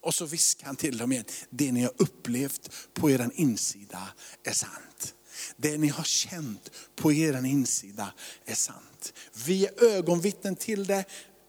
Och 0.00 0.14
så 0.14 0.26
viskar 0.26 0.66
han 0.66 0.76
till 0.76 0.98
dem 0.98 1.12
igen, 1.12 1.24
det 1.50 1.72
ni 1.72 1.82
har 1.82 1.92
upplevt 1.96 2.70
på 2.94 3.10
er 3.10 3.30
insida 3.34 4.08
är 4.44 4.52
sant. 4.52 5.14
Det 5.56 5.78
ni 5.78 5.88
har 5.88 6.04
känt 6.04 6.70
på 6.96 7.12
er 7.12 7.44
insida 7.46 8.12
är 8.44 8.54
sant. 8.54 9.12
Vi 9.46 9.66
är 9.66 9.84
ögonvittnen 9.84 10.56
till 10.56 10.86
det. 10.86 11.04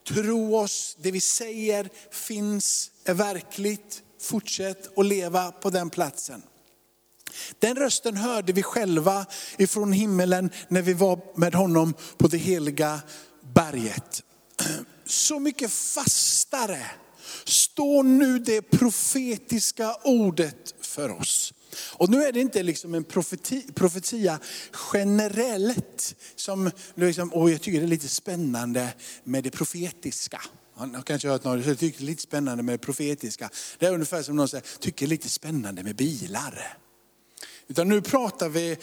Tro 0.07 0.55
oss, 0.55 0.97
det 0.99 1.11
vi 1.11 1.21
säger 1.21 1.89
finns, 2.11 2.91
är 3.03 3.13
verkligt. 3.13 4.01
Fortsätt 4.21 4.97
att 4.97 5.05
leva 5.05 5.51
på 5.51 5.69
den 5.69 5.89
platsen. 5.89 6.41
Den 7.59 7.75
rösten 7.75 8.17
hörde 8.17 8.53
vi 8.53 8.63
själva 8.63 9.25
ifrån 9.57 9.91
himmelen 9.91 10.49
när 10.67 10.81
vi 10.81 10.93
var 10.93 11.39
med 11.39 11.55
honom 11.55 11.93
på 12.17 12.27
det 12.27 12.37
heliga 12.37 13.01
berget. 13.53 14.23
Så 15.05 15.39
mycket 15.39 15.71
fastare 15.71 16.85
står 17.45 18.03
nu 18.03 18.39
det 18.39 18.61
profetiska 18.61 19.95
ordet 20.03 20.75
för 20.81 21.09
oss. 21.09 21.53
Och 21.75 22.09
nu 22.09 22.23
är 22.23 22.31
det 22.31 22.39
inte 22.39 22.63
liksom 22.63 22.93
en 22.93 23.03
profeti, 23.03 23.65
profetia 23.75 24.39
generellt, 24.93 26.15
som 26.35 26.71
liksom, 26.95 27.33
och 27.33 27.51
jag 27.51 27.61
tycker 27.61 27.79
det 27.79 27.85
är 27.85 27.87
lite 27.87 28.07
spännande 28.07 28.93
med 29.23 29.43
det 29.43 29.51
profetiska. 29.51 30.41
Han 30.75 30.95
har 30.95 31.01
kanske 31.01 31.27
hört 31.29 31.43
någon 31.43 31.63
som 31.63 31.75
tycker 31.75 31.99
det 31.99 32.05
är 32.05 32.05
lite 32.05 32.21
spännande 32.21 32.63
med 32.63 32.73
det 32.73 32.77
profetiska. 32.77 33.49
Det 33.79 33.85
är 33.85 33.93
ungefär 33.93 34.23
som 34.23 34.35
någon 34.35 34.47
säger, 34.47 34.65
tycker 34.79 35.05
det 35.05 35.07
är 35.07 35.09
lite 35.09 35.29
spännande 35.29 35.83
med 35.83 35.95
bilar. 35.95 36.77
Utan 37.67 37.89
nu 37.89 38.01
pratar 38.01 38.49
vi 38.49 38.77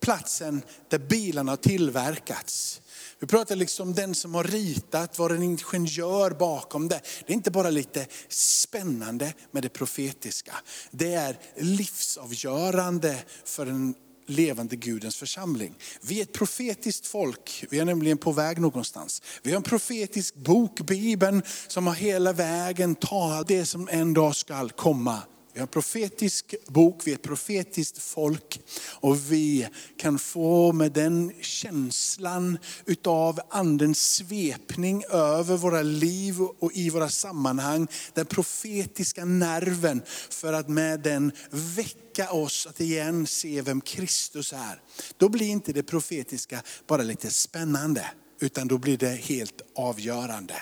platsen 0.00 0.62
där 0.88 0.98
bilarna 0.98 1.52
har 1.52 1.56
tillverkats. 1.56 2.80
Vi 3.20 3.26
pratar 3.26 3.56
liksom 3.56 3.94
den 3.94 4.14
som 4.14 4.34
har 4.34 4.44
ritat, 4.44 5.18
var 5.18 5.30
en 5.30 5.42
ingenjör 5.42 6.30
bakom 6.30 6.88
det. 6.88 7.00
Det 7.26 7.32
är 7.32 7.36
inte 7.36 7.50
bara 7.50 7.70
lite 7.70 8.06
spännande 8.28 9.34
med 9.50 9.62
det 9.62 9.68
profetiska. 9.68 10.54
Det 10.90 11.14
är 11.14 11.38
livsavgörande 11.56 13.16
för 13.44 13.66
den 13.66 13.94
levande 14.26 14.76
Gudens 14.76 15.16
församling. 15.16 15.74
Vi 16.02 16.18
är 16.18 16.22
ett 16.22 16.32
profetiskt 16.32 17.06
folk, 17.06 17.64
vi 17.70 17.78
är 17.78 17.84
nämligen 17.84 18.18
på 18.18 18.32
väg 18.32 18.60
någonstans. 18.60 19.22
Vi 19.42 19.50
har 19.50 19.56
en 19.56 19.62
profetisk 19.62 20.34
bok, 20.34 20.80
Bibeln, 20.80 21.42
som 21.68 21.86
har 21.86 21.94
hela 21.94 22.32
vägen 22.32 22.94
talat 22.94 23.48
det 23.48 23.66
som 23.66 23.88
en 23.88 24.14
dag 24.14 24.36
skall 24.36 24.70
komma. 24.70 25.18
Vi 25.60 25.62
har 25.62 25.66
en 25.66 25.72
profetisk 25.72 26.54
bok, 26.66 27.02
vi 27.04 27.10
är 27.10 27.14
ett 27.14 27.22
profetiskt 27.22 27.98
folk 27.98 28.60
och 28.90 29.32
vi 29.32 29.68
kan 29.96 30.18
få 30.18 30.72
med 30.72 30.92
den 30.92 31.32
känslan 31.40 32.58
utav 32.86 33.40
andens 33.50 34.12
svepning 34.12 35.04
över 35.10 35.56
våra 35.56 35.82
liv 35.82 36.40
och 36.40 36.72
i 36.72 36.90
våra 36.90 37.08
sammanhang. 37.08 37.88
Den 38.14 38.26
profetiska 38.26 39.24
nerven 39.24 40.02
för 40.30 40.52
att 40.52 40.68
med 40.68 41.00
den 41.00 41.32
väcka 41.50 42.30
oss 42.30 42.66
att 42.66 42.80
igen 42.80 43.26
se 43.26 43.62
vem 43.62 43.80
Kristus 43.80 44.52
är. 44.52 44.82
Då 45.16 45.28
blir 45.28 45.48
inte 45.48 45.72
det 45.72 45.82
profetiska 45.82 46.62
bara 46.86 47.02
lite 47.02 47.30
spännande 47.30 48.10
utan 48.40 48.68
då 48.68 48.78
blir 48.78 48.96
det 48.96 49.08
helt 49.08 49.62
avgörande. 49.74 50.54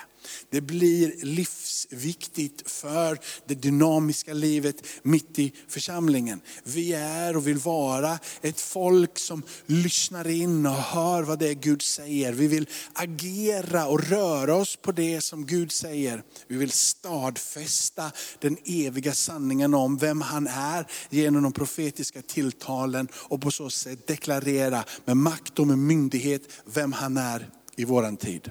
Det 0.50 0.60
blir 0.60 1.24
livsviktigt 1.24 2.70
för 2.70 3.18
det 3.46 3.54
dynamiska 3.54 4.32
livet 4.32 4.86
mitt 5.02 5.38
i 5.38 5.52
församlingen. 5.68 6.40
Vi 6.64 6.92
är 6.92 7.36
och 7.36 7.46
vill 7.46 7.58
vara 7.58 8.18
ett 8.42 8.60
folk 8.60 9.18
som 9.18 9.42
lyssnar 9.66 10.28
in 10.28 10.66
och 10.66 10.72
hör 10.72 11.22
vad 11.22 11.38
det 11.38 11.48
är 11.48 11.54
Gud 11.54 11.82
säger. 11.82 12.32
Vi 12.32 12.46
vill 12.46 12.68
agera 12.92 13.86
och 13.86 14.08
röra 14.08 14.54
oss 14.54 14.76
på 14.76 14.92
det 14.92 15.20
som 15.20 15.46
Gud 15.46 15.72
säger. 15.72 16.22
Vi 16.48 16.56
vill 16.56 16.70
stadfästa 16.70 18.12
den 18.38 18.56
eviga 18.64 19.14
sanningen 19.14 19.74
om 19.74 19.96
vem 19.96 20.20
han 20.20 20.46
är 20.46 20.86
genom 21.10 21.42
de 21.42 21.52
profetiska 21.52 22.22
tilltalen 22.22 23.08
och 23.14 23.40
på 23.40 23.50
så 23.50 23.70
sätt 23.70 24.06
deklarera 24.06 24.84
med 25.04 25.16
makt 25.16 25.58
och 25.58 25.66
med 25.66 25.78
myndighet 25.78 26.42
vem 26.64 26.92
han 26.92 27.16
är 27.16 27.50
i 27.76 27.84
våran 27.84 28.16
tid. 28.16 28.50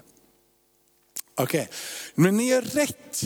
Okej, 1.38 1.60
okay. 1.60 1.74
men 2.14 2.36
ni 2.36 2.48
gör 2.48 2.62
rätt. 2.62 3.22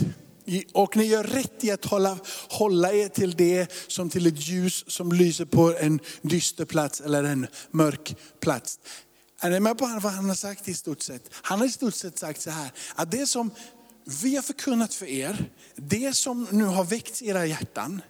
Och 0.72 0.96
ni 0.96 1.04
gör 1.04 1.24
rätt 1.24 1.64
i 1.64 1.70
att 1.70 1.84
hålla, 1.84 2.18
hålla 2.48 2.92
er 2.92 3.08
till 3.08 3.36
det 3.36 3.72
som 3.86 4.10
till 4.10 4.26
ett 4.26 4.48
ljus 4.48 4.84
som 4.86 5.12
lyser 5.12 5.44
på 5.44 5.76
en 5.78 6.00
dyster 6.22 6.64
plats 6.64 7.00
eller 7.00 7.24
en 7.24 7.46
mörk 7.70 8.16
plats. 8.40 8.78
Är 9.40 9.50
ni 9.50 9.60
med 9.60 9.78
på 9.78 9.86
vad 9.86 10.12
han 10.12 10.28
har 10.28 10.34
sagt 10.34 10.68
i 10.68 10.74
stort 10.74 11.02
sett? 11.02 11.30
Han 11.32 11.58
har 11.58 11.66
i 11.66 11.70
stort 11.70 11.94
sett 11.94 12.18
sagt 12.18 12.40
så 12.40 12.50
här, 12.50 12.70
att 12.94 13.10
det 13.10 13.26
som 13.26 13.50
vi 14.22 14.36
har 14.36 14.42
förkunnat 14.42 14.94
för 14.94 15.06
er, 15.06 15.50
det 15.74 16.16
som 16.16 16.46
nu 16.50 16.64
har 16.64 16.84
väckt 16.84 17.22
era 17.22 17.46
hjärtan, 17.46 18.02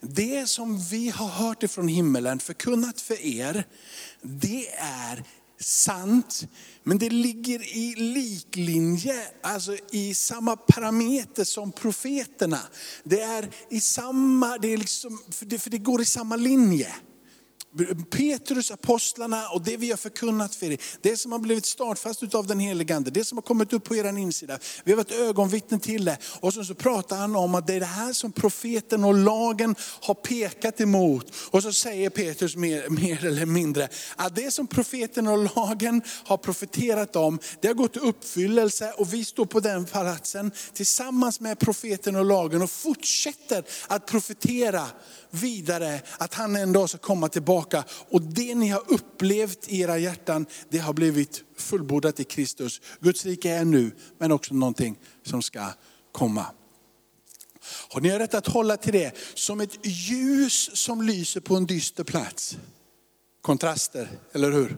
det 0.00 0.48
som 0.48 0.78
vi 0.78 1.10
har 1.10 1.28
hört 1.28 1.62
ifrån 1.62 1.88
himmelen, 1.88 2.38
förkunnat 2.38 3.00
för 3.00 3.26
er, 3.26 3.64
det 4.22 4.68
är 4.78 5.24
sant, 5.60 6.46
men 6.82 6.98
det 6.98 7.10
ligger 7.10 7.76
i 7.76 7.94
liklinje, 7.94 9.26
alltså 9.42 9.76
i 9.92 10.14
samma 10.14 10.56
parameter 10.56 11.44
som 11.44 11.72
profeterna. 11.72 12.60
Det 13.04 13.20
är 13.20 13.50
i 13.70 13.80
samma, 13.80 14.58
det 14.58 14.72
är 14.72 14.76
liksom, 14.76 15.22
för, 15.30 15.46
det, 15.46 15.58
för 15.58 15.70
det 15.70 15.78
går 15.78 16.00
i 16.00 16.04
samma 16.04 16.36
linje. 16.36 16.94
Petrus, 18.10 18.70
apostlarna 18.70 19.48
och 19.48 19.62
det 19.62 19.76
vi 19.76 19.90
har 19.90 19.96
förkunnat 19.96 20.54
för 20.54 20.70
er, 20.70 20.78
det 21.00 21.16
som 21.16 21.32
har 21.32 21.38
blivit 21.38 21.66
startfast 21.66 22.34
av 22.34 22.46
den 22.46 22.58
helige 22.58 22.96
Ande, 22.96 23.10
det 23.10 23.24
som 23.24 23.38
har 23.38 23.42
kommit 23.42 23.72
upp 23.72 23.84
på 23.84 23.96
er 23.96 24.18
insida. 24.18 24.58
Vi 24.84 24.92
har 24.92 24.96
varit 24.96 25.12
ögonvittnen 25.12 25.80
till 25.80 26.04
det. 26.04 26.18
Och 26.40 26.54
så, 26.54 26.64
så 26.64 26.74
pratar 26.74 27.16
han 27.16 27.36
om 27.36 27.54
att 27.54 27.66
det 27.66 27.74
är 27.74 27.80
det 27.80 27.86
här 27.86 28.12
som 28.12 28.32
profeten 28.32 29.04
och 29.04 29.14
lagen 29.14 29.74
har 30.00 30.14
pekat 30.14 30.80
emot. 30.80 31.32
Och 31.50 31.62
så 31.62 31.72
säger 31.72 32.10
Petrus 32.10 32.56
mer, 32.56 32.88
mer 32.88 33.24
eller 33.24 33.46
mindre, 33.46 33.88
att 34.16 34.36
det 34.36 34.50
som 34.50 34.66
profeten 34.66 35.28
och 35.28 35.56
lagen 35.56 36.02
har 36.24 36.36
profeterat 36.36 37.16
om, 37.16 37.38
det 37.60 37.68
har 37.68 37.74
gått 37.74 37.96
i 37.96 38.00
uppfyllelse 38.00 38.92
och 38.96 39.14
vi 39.14 39.24
står 39.24 39.44
på 39.44 39.60
den 39.60 39.84
palatsen 39.84 40.52
tillsammans 40.72 41.40
med 41.40 41.58
profeten 41.58 42.16
och 42.16 42.24
lagen 42.24 42.62
och 42.62 42.70
fortsätter 42.70 43.64
att 43.86 44.06
profetera 44.06 44.86
vidare 45.30 46.00
att 46.18 46.34
han 46.34 46.56
en 46.56 46.72
dag 46.72 46.88
ska 46.88 46.98
komma 46.98 47.28
tillbaka. 47.28 47.59
Och 48.08 48.22
det 48.22 48.54
ni 48.54 48.68
har 48.68 48.82
upplevt 48.86 49.68
i 49.68 49.80
era 49.80 49.98
hjärtan, 49.98 50.46
det 50.68 50.78
har 50.78 50.92
blivit 50.92 51.44
fullbordat 51.56 52.20
i 52.20 52.24
Kristus. 52.24 52.80
Guds 53.00 53.24
rike 53.24 53.50
är 53.50 53.64
nu, 53.64 53.90
men 54.18 54.32
också 54.32 54.54
någonting 54.54 54.98
som 55.22 55.42
ska 55.42 55.66
komma. 56.12 56.46
Och 57.94 58.02
ni 58.02 58.08
har 58.08 58.18
rätt 58.18 58.34
att 58.34 58.46
hålla 58.46 58.76
till 58.76 58.92
det 58.92 59.16
som 59.34 59.60
ett 59.60 59.86
ljus 59.86 60.76
som 60.76 61.02
lyser 61.02 61.40
på 61.40 61.56
en 61.56 61.66
dyster 61.66 62.04
plats. 62.04 62.56
Kontraster, 63.42 64.08
eller 64.32 64.50
hur? 64.52 64.76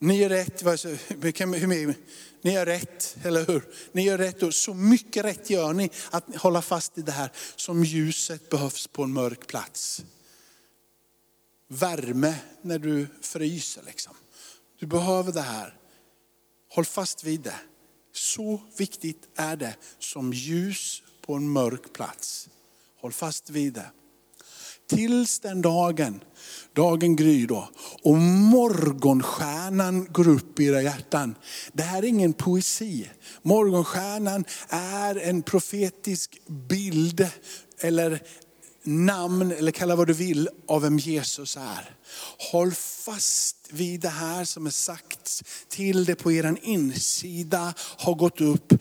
Ni 0.00 0.16
gör 0.16 0.28
rätt, 0.28 0.64
ni 2.42 2.52
gör 2.52 2.66
rätt, 2.66 3.16
eller 3.24 3.46
hur? 3.46 3.62
Ni 3.92 4.02
gör 4.02 4.18
rätt 4.18 4.42
och 4.42 4.54
så 4.54 4.74
mycket 4.74 5.24
rätt 5.24 5.50
gör 5.50 5.72
ni 5.72 5.90
att 6.10 6.36
hålla 6.36 6.62
fast 6.62 6.98
i 6.98 7.02
det 7.02 7.12
här 7.12 7.30
som 7.56 7.84
ljuset 7.84 8.48
behövs 8.48 8.86
på 8.86 9.02
en 9.02 9.12
mörk 9.12 9.46
plats 9.46 10.04
värme 11.72 12.34
när 12.62 12.78
du 12.78 13.06
fryser. 13.20 13.82
Liksom. 13.86 14.14
Du 14.78 14.86
behöver 14.86 15.32
det 15.32 15.40
här. 15.40 15.74
Håll 16.68 16.84
fast 16.84 17.24
vid 17.24 17.40
det. 17.40 17.60
Så 18.12 18.60
viktigt 18.76 19.28
är 19.36 19.56
det 19.56 19.76
som 19.98 20.32
ljus 20.32 21.02
på 21.26 21.34
en 21.34 21.48
mörk 21.48 21.92
plats. 21.92 22.48
Håll 23.00 23.12
fast 23.12 23.50
vid 23.50 23.72
det. 23.72 23.90
Tills 24.88 25.38
den 25.38 25.62
dagen, 25.62 26.20
dagen 26.72 27.16
gryr 27.16 27.46
då, 27.46 27.68
och 28.02 28.16
morgonstjärnan 28.18 30.04
går 30.04 30.28
upp 30.28 30.60
i 30.60 30.64
era 30.64 30.82
hjärtan. 30.82 31.34
Det 31.72 31.82
här 31.82 32.02
är 32.02 32.06
ingen 32.06 32.32
poesi. 32.32 33.10
Morgonstjärnan 33.42 34.44
är 34.68 35.16
en 35.16 35.42
profetisk 35.42 36.40
bild 36.46 37.28
eller 37.78 38.22
namn, 38.84 39.52
eller 39.52 39.72
kalla 39.72 39.96
vad 39.96 40.06
du 40.06 40.12
vill, 40.12 40.48
av 40.68 40.82
vem 40.82 40.98
Jesus 40.98 41.56
är. 41.56 41.96
Håll 42.52 42.72
fast 43.04 43.56
vid 43.70 44.00
det 44.00 44.08
här 44.08 44.44
som 44.44 44.66
är 44.66 44.70
sagt 44.70 45.42
till 45.68 46.04
det 46.04 46.14
på 46.14 46.32
er 46.32 46.56
insida 46.62 47.74
har 47.78 48.14
gått 48.14 48.40
upp 48.40 48.72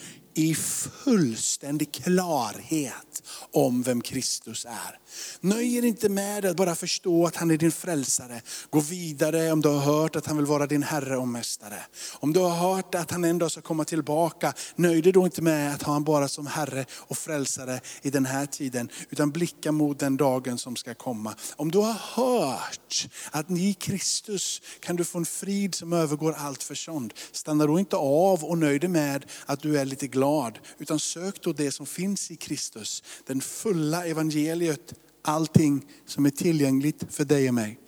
i 0.42 0.56
fullständig 0.56 1.92
klarhet 1.94 3.24
om 3.52 3.84
vem 3.84 4.02
Kristus 4.02 4.66
är. 4.66 5.00
Nöj 5.42 5.78
er 5.78 5.86
inte 5.86 6.10
med 6.10 6.46
att 6.46 6.58
bara 6.58 6.76
förstå 6.76 7.26
att 7.26 7.36
han 7.36 7.52
är 7.52 7.58
din 7.58 7.72
frälsare. 7.72 8.42
Gå 8.70 8.80
vidare 8.80 9.52
om 9.52 9.62
du 9.62 9.70
har 9.70 9.80
hört 9.80 10.16
att 10.16 10.28
han 10.28 10.38
vill 10.38 10.46
vara 10.46 10.68
din 10.68 10.84
Herre 10.84 11.18
och 11.18 11.28
Mästare. 11.28 11.80
Om 12.20 12.34
du 12.34 12.40
har 12.40 12.76
hört 12.76 12.96
att 12.96 13.12
han 13.12 13.24
en 13.24 13.38
dag 13.38 13.52
ska 13.52 13.62
komma 13.62 13.86
tillbaka, 13.86 14.54
nöj 14.76 15.02
dig 15.02 15.12
då 15.14 15.26
inte 15.26 15.42
med 15.42 15.74
att 15.76 15.82
ha 15.82 15.94
honom 15.94 16.04
bara 16.04 16.28
som 16.28 16.48
Herre 16.48 16.86
och 16.92 17.18
frälsare 17.18 17.80
i 18.02 18.10
den 18.10 18.26
här 18.26 18.46
tiden. 18.46 18.90
Utan 19.10 19.32
blicka 19.32 19.72
mot 19.72 20.00
den 20.00 20.18
dagen 20.18 20.58
som 20.58 20.76
ska 20.76 20.94
komma. 20.94 21.36
Om 21.56 21.72
du 21.72 21.78
har 21.78 21.94
hört 21.94 23.08
att 23.32 23.52
i 23.52 23.74
Kristus 23.74 24.62
kan 24.80 24.96
du 24.96 25.06
få 25.06 25.18
en 25.18 25.26
frid 25.26 25.76
som 25.76 25.94
övergår 25.94 26.36
allt 26.38 26.64
förstånd. 26.64 27.14
Stanna 27.32 27.66
då 27.66 27.80
inte 27.80 27.96
av 27.96 28.44
och 28.44 28.58
nöj 28.58 28.80
dig 28.80 28.90
med 28.90 29.26
att 29.46 29.62
du 29.62 29.80
är 29.80 29.86
lite 29.86 30.08
glad. 30.08 30.31
Utan 30.78 31.00
sök 31.00 31.42
då 31.42 31.54
det 31.54 31.72
som 31.72 31.86
finns 31.86 32.32
i 32.32 32.36
Kristus. 32.36 33.04
Den 33.26 33.42
fulla 33.42 34.06
evangeliet 34.06 34.94
allting 35.22 35.86
som 36.06 36.26
är 36.26 36.30
tillgängligt 36.30 37.06
för 37.10 37.26
dig 37.26 37.48
och 37.48 37.54
mig. 37.54 37.80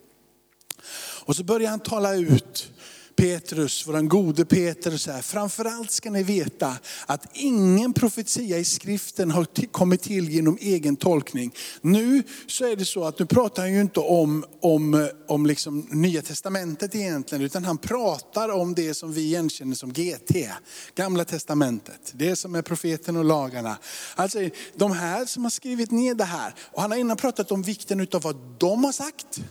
Och 1.26 1.36
så 1.36 1.44
börjar 1.44 1.70
han 1.70 1.80
tala 1.80 2.16
ut 2.16 2.72
Petrus, 3.16 3.88
våran 3.88 4.08
gode 4.08 4.46
Petrus 4.46 5.08
här. 5.08 5.22
Framförallt 5.22 5.92
ska 5.92 6.12
ni 6.12 6.24
veta 6.24 6.78
att 7.06 7.28
ingen 7.34 7.94
profetia 7.94 8.58
i 8.58 8.66
skriften 8.66 9.32
har 9.32 9.68
kommit 9.72 10.02
till 10.02 10.30
genom 10.30 10.58
egen 10.62 10.96
tolkning. 10.96 11.54
Nu 11.82 12.24
så 12.48 12.66
är 12.66 12.76
det 12.76 12.86
så 12.86 13.04
att 13.04 13.20
nu 13.20 13.26
pratar 13.26 13.62
han 13.62 13.74
ju 13.74 13.82
inte 13.82 14.00
om, 14.00 14.46
om, 14.62 15.10
om 15.28 15.46
liksom 15.46 15.88
nya 15.92 16.22
testamentet 16.22 16.96
egentligen, 16.96 17.44
utan 17.44 17.66
han 17.66 17.78
pratar 17.78 18.50
om 18.50 18.76
det 18.76 18.94
som 18.94 19.14
vi 19.14 19.22
igenkänner 19.22 19.76
som 19.76 19.94
GT, 19.94 20.50
gamla 20.96 21.26
testamentet. 21.26 22.14
Det 22.14 22.36
som 22.36 22.56
är 22.56 22.62
profeten 22.62 23.18
och 23.18 23.26
lagarna. 23.26 23.78
Alltså 24.16 24.40
de 24.76 24.92
här 24.92 25.26
som 25.26 25.44
har 25.44 25.50
skrivit 25.50 25.92
ner 25.92 26.16
det 26.16 26.24
här, 26.24 26.56
och 26.72 26.82
han 26.82 26.92
har 26.92 26.98
innan 26.98 27.18
pratat 27.18 27.52
om 27.52 27.62
vikten 27.62 28.08
av 28.14 28.22
vad 28.22 28.36
de 28.58 28.84
har 28.84 28.92
sagt 28.92 29.42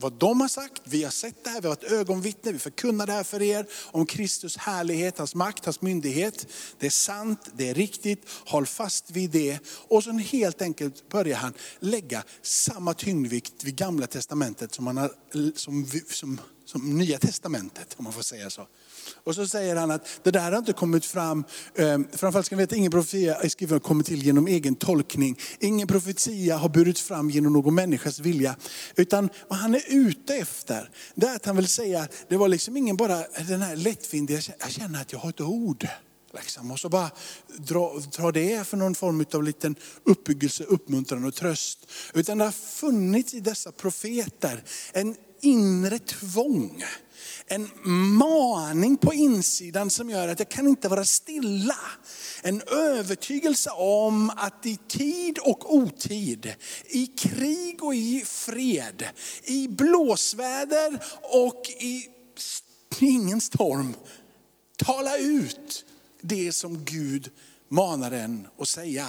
vad 0.00 0.12
de 0.12 0.40
har 0.40 0.48
sagt. 0.48 0.82
Vi 0.84 1.04
har 1.04 1.10
sett 1.10 1.44
det 1.44 1.50
här, 1.50 1.60
vi 1.60 1.68
har 1.68 1.76
varit 1.76 1.92
ögonvittne, 1.92 2.52
vi 2.52 2.58
förkunnar 2.58 3.06
det 3.06 3.12
här 3.12 3.24
för 3.24 3.42
er. 3.42 3.66
Om 3.84 4.06
Kristus 4.06 4.56
härlighet, 4.56 5.18
hans 5.18 5.34
makt, 5.34 5.64
hans 5.64 5.80
myndighet. 5.80 6.46
Det 6.78 6.86
är 6.86 6.90
sant, 6.90 7.50
det 7.56 7.68
är 7.68 7.74
riktigt, 7.74 8.22
håll 8.44 8.66
fast 8.66 9.10
vid 9.10 9.30
det. 9.30 9.58
Och 9.88 10.04
så 10.04 10.12
helt 10.12 10.62
enkelt 10.62 11.08
börjar 11.08 11.36
han 11.36 11.54
lägga 11.80 12.24
samma 12.42 12.94
tyngdvikt 12.94 13.64
vid 13.64 13.76
gamla 13.76 14.06
testamentet 14.06 14.74
som, 14.74 14.86
han 14.86 14.96
har, 14.96 15.12
som, 15.54 15.86
som, 16.10 16.40
som 16.68 16.98
nya 16.98 17.18
testamentet, 17.18 17.94
om 17.96 18.04
man 18.04 18.12
får 18.12 18.22
säga 18.22 18.50
så. 18.50 18.66
Och 19.24 19.34
så 19.34 19.46
säger 19.46 19.76
han 19.76 19.90
att 19.90 20.20
det 20.22 20.30
där 20.30 20.52
har 20.52 20.58
inte 20.58 20.72
kommit 20.72 21.04
fram, 21.04 21.44
ehm, 21.74 22.06
framförallt 22.12 22.46
ska 22.46 22.56
ni 22.56 22.62
veta 22.62 22.76
ingen 22.76 22.90
profetia 22.90 23.34
är 23.34 23.48
skriven 23.48 23.76
och 23.76 23.82
kommit 23.82 24.06
till 24.06 24.22
genom 24.22 24.46
egen 24.46 24.74
tolkning. 24.74 25.38
Ingen 25.60 25.88
profetia 25.88 26.56
har 26.56 26.68
burits 26.68 27.02
fram 27.02 27.30
genom 27.30 27.52
någon 27.52 27.74
människas 27.74 28.18
vilja. 28.18 28.56
Utan 28.96 29.28
vad 29.48 29.58
han 29.58 29.74
är 29.74 29.82
ute 29.88 30.34
efter, 30.34 30.90
det 31.14 31.26
är 31.26 31.36
att 31.36 31.46
han 31.46 31.56
vill 31.56 31.68
säga, 31.68 32.08
det 32.28 32.36
var 32.36 32.48
liksom 32.48 32.76
ingen 32.76 32.96
bara 32.96 33.24
den 33.48 33.62
här 33.62 33.76
lättvindiga, 33.76 34.40
jag 34.58 34.70
känner 34.70 35.00
att 35.00 35.12
jag 35.12 35.18
har 35.18 35.30
ett 35.30 35.40
ord. 35.40 35.88
Liksom. 36.32 36.70
Och 36.70 36.78
så 36.78 36.88
bara 36.88 37.10
dra, 37.56 38.00
dra 38.16 38.32
det 38.32 38.66
för 38.66 38.76
någon 38.76 38.94
form 38.94 39.24
av 39.34 39.42
liten 39.42 39.76
uppbyggelse, 40.04 40.64
uppmuntran 40.64 41.24
och 41.24 41.34
tröst. 41.34 41.78
Utan 42.14 42.38
det 42.38 42.44
har 42.44 42.52
funnits 42.52 43.34
i 43.34 43.40
dessa 43.40 43.72
profeter 43.72 44.64
en 44.92 45.16
inre 45.40 45.98
tvång 45.98 46.84
en 47.50 47.70
maning 48.18 48.96
på 48.96 49.14
insidan 49.14 49.90
som 49.90 50.10
gör 50.10 50.28
att 50.28 50.38
jag 50.38 50.48
kan 50.48 50.66
inte 50.66 50.88
vara 50.88 51.04
stilla. 51.04 51.78
En 52.42 52.62
övertygelse 52.62 53.70
om 53.70 54.30
att 54.30 54.66
i 54.66 54.78
tid 54.88 55.38
och 55.38 55.74
otid, 55.74 56.54
i 56.86 57.06
krig 57.06 57.82
och 57.82 57.94
i 57.94 58.22
fred, 58.26 59.04
i 59.44 59.68
blåsväder 59.68 61.04
och 61.22 61.62
i 61.78 62.06
ingen 63.00 63.40
storm, 63.40 63.94
tala 64.76 65.16
ut 65.16 65.84
det 66.20 66.52
som 66.52 66.84
Gud 66.84 67.30
manar 67.68 68.10
en 68.10 68.48
att 68.58 68.68
säga. 68.68 69.06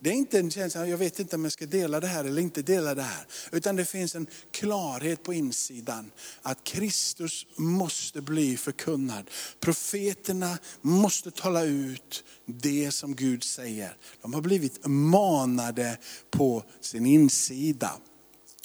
Det 0.00 0.10
är 0.10 0.14
inte 0.14 0.38
en 0.38 0.50
känsla, 0.50 0.86
jag 0.86 0.98
vet 0.98 1.18
inte 1.18 1.36
om 1.36 1.44
jag 1.44 1.52
ska 1.52 1.66
dela 1.66 2.00
det 2.00 2.06
här 2.06 2.24
eller 2.24 2.42
inte 2.42 2.62
dela 2.62 2.94
det 2.94 3.02
här. 3.02 3.26
Utan 3.52 3.76
det 3.76 3.84
finns 3.84 4.14
en 4.14 4.26
klarhet 4.50 5.22
på 5.22 5.32
insidan. 5.34 6.10
Att 6.42 6.64
Kristus 6.64 7.46
måste 7.56 8.20
bli 8.20 8.56
förkunnad. 8.56 9.30
Profeterna 9.60 10.58
måste 10.80 11.30
tala 11.30 11.64
ut 11.64 12.24
det 12.46 12.94
som 12.94 13.16
Gud 13.16 13.44
säger. 13.44 13.96
De 14.22 14.34
har 14.34 14.40
blivit 14.40 14.86
manade 14.86 15.98
på 16.30 16.64
sin 16.80 17.06
insida. 17.06 17.92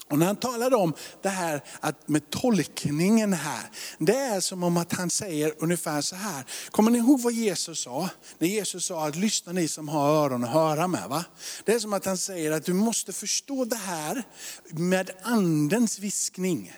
Och 0.10 0.20
när 0.20 0.26
han 0.26 0.36
talar 0.36 0.74
om 0.74 0.94
det 1.22 1.30
här 1.30 1.64
att 1.80 2.08
med 2.08 2.30
tolkningen 2.30 3.34
här, 3.34 3.70
det 3.98 4.16
är 4.16 4.40
som 4.40 4.64
om 4.64 4.78
att 4.78 4.94
han 4.94 5.10
säger 5.10 5.54
ungefär 5.60 6.02
så 6.02 6.16
här. 6.16 6.46
Kommer 6.72 6.92
ni 6.92 6.98
ihåg 6.98 7.22
vad 7.22 7.34
Jesus 7.34 7.80
sa? 7.80 8.10
När 8.38 8.48
Jesus 8.48 8.86
sa 8.86 9.08
att 9.08 9.16
lyssna 9.16 9.52
ni 9.52 9.68
som 9.68 9.90
har 9.90 10.10
öron 10.10 10.44
att 10.44 10.50
höra 10.50 10.88
med. 10.88 11.10
Va? 11.10 11.26
Det 11.66 11.74
är 11.74 11.80
som 11.80 11.94
att 11.94 12.06
han 12.06 12.18
säger 12.18 12.52
att 12.52 12.66
du 12.66 12.74
måste 12.74 13.14
förstå 13.14 13.66
det 13.66 13.76
här 13.76 14.24
med 14.70 15.12
andens 15.22 16.00
viskning. 16.00 16.74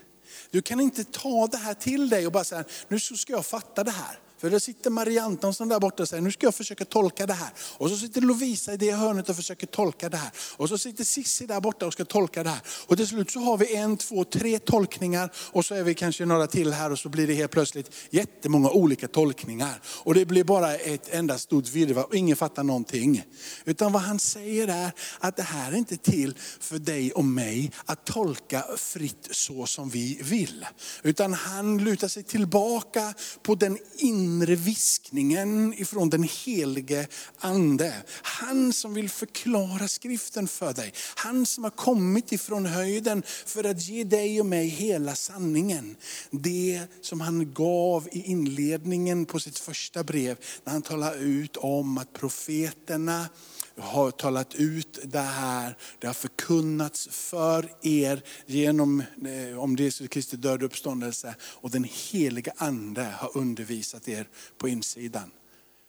Du 0.51 0.61
kan 0.61 0.79
inte 0.79 1.03
ta 1.03 1.47
det 1.47 1.57
här 1.57 1.73
till 1.73 2.09
dig 2.09 2.25
och 2.25 2.31
bara 2.31 2.43
säga, 2.43 2.63
nu 2.87 2.99
ska 2.99 3.33
jag 3.33 3.45
fatta 3.45 3.83
det 3.83 3.91
här. 3.91 4.19
För 4.37 4.49
då 4.49 4.59
sitter 4.59 4.89
Marie 4.89 5.23
Antonsson 5.23 5.69
där 5.69 5.79
borta 5.79 6.03
och 6.03 6.09
säger, 6.09 6.23
nu 6.23 6.31
ska 6.31 6.47
jag 6.47 6.55
försöka 6.55 6.85
tolka 6.85 7.25
det 7.25 7.33
här. 7.33 7.49
Och 7.77 7.89
så 7.89 7.97
sitter 7.97 8.21
Lovisa 8.21 8.73
i 8.73 8.77
det 8.77 8.91
hörnet 8.91 9.29
och 9.29 9.35
försöker 9.35 9.67
tolka 9.67 10.09
det 10.09 10.17
här. 10.17 10.31
Och 10.57 10.69
så 10.69 10.77
sitter 10.77 11.03
Sissi 11.03 11.45
där 11.45 11.61
borta 11.61 11.87
och 11.87 11.93
ska 11.93 12.05
tolka 12.05 12.43
det 12.43 12.49
här. 12.49 12.61
Och 12.87 12.97
till 12.97 13.07
slut 13.07 13.31
så 13.31 13.39
har 13.39 13.57
vi 13.57 13.75
en, 13.75 13.97
två, 13.97 14.23
tre 14.23 14.59
tolkningar 14.59 15.31
och 15.35 15.65
så 15.65 15.75
är 15.75 15.83
vi 15.83 15.93
kanske 15.93 16.25
några 16.25 16.47
till 16.47 16.73
här 16.73 16.91
och 16.91 16.99
så 16.99 17.09
blir 17.09 17.27
det 17.27 17.33
helt 17.33 17.51
plötsligt 17.51 17.91
jättemånga 18.09 18.69
olika 18.69 19.07
tolkningar. 19.07 19.81
Och 19.85 20.13
det 20.13 20.25
blir 20.25 20.43
bara 20.43 20.75
ett 20.75 21.13
enda 21.13 21.37
stort 21.37 21.69
virrvarr 21.69 22.03
och 22.03 22.15
ingen 22.15 22.35
fattar 22.35 22.63
någonting. 22.63 23.23
Utan 23.65 23.91
vad 23.91 24.01
han 24.01 24.19
säger 24.19 24.67
är 24.67 24.91
att 25.19 25.35
det 25.35 25.43
här 25.43 25.71
är 25.71 25.75
inte 25.75 25.97
till 25.97 26.37
för 26.59 26.79
dig 26.79 27.11
och 27.11 27.25
mig 27.25 27.71
att 27.85 28.05
tolka 28.05 28.65
fritt 28.77 29.27
så 29.31 29.65
som 29.65 29.89
vi 29.89 30.19
vill. 30.21 30.65
Utan 31.03 31.33
han 31.33 31.77
lutar 31.77 32.07
sig 32.07 32.23
tillbaka 32.23 33.13
på 33.43 33.55
den 33.55 33.77
in 33.97 34.24
inre 34.25 34.55
viskningen 34.55 35.73
ifrån 35.77 36.09
den 36.09 36.23
helige 36.23 37.07
ande. 37.37 37.93
Han 38.21 38.73
som 38.73 38.93
vill 38.93 39.09
förklara 39.09 39.87
skriften 39.87 40.47
för 40.47 40.73
dig. 40.73 40.93
Han 41.15 41.45
som 41.45 41.63
har 41.63 41.71
kommit 41.71 42.31
ifrån 42.31 42.65
höjden 42.65 43.23
för 43.45 43.63
att 43.63 43.87
ge 43.87 44.03
dig 44.03 44.39
och 44.39 44.45
mig 44.45 44.67
hela 44.67 45.15
sanningen. 45.15 45.95
Det 46.31 46.81
som 47.01 47.21
han 47.21 47.53
gav 47.53 48.07
i 48.11 48.21
inledningen 48.31 49.25
på 49.25 49.39
sitt 49.39 49.59
första 49.59 50.03
brev 50.03 50.37
när 50.63 50.73
han 50.73 50.81
talade 50.81 51.17
ut 51.17 51.57
om 51.57 51.97
att 51.97 52.13
profeterna 52.13 53.29
har 53.77 54.11
talat 54.11 54.55
ut 54.55 54.99
det 55.03 55.19
här. 55.19 55.77
Det 55.99 56.07
har 56.07 56.13
förkunnats 56.13 57.07
för 57.11 57.71
er 57.81 58.23
genom 58.45 58.99
eh, 58.99 59.59
om 59.59 59.75
Jesus 59.75 60.07
Kristi 60.07 60.37
död 60.37 60.63
och 60.63 60.65
uppståndelse. 60.65 61.35
Och 61.41 61.71
den 61.71 61.83
heliga 61.83 62.53
ande 62.57 63.03
har 63.03 63.37
undervisat 63.37 64.07
er 64.07 64.27
på 64.57 64.69
insidan. 64.69 65.31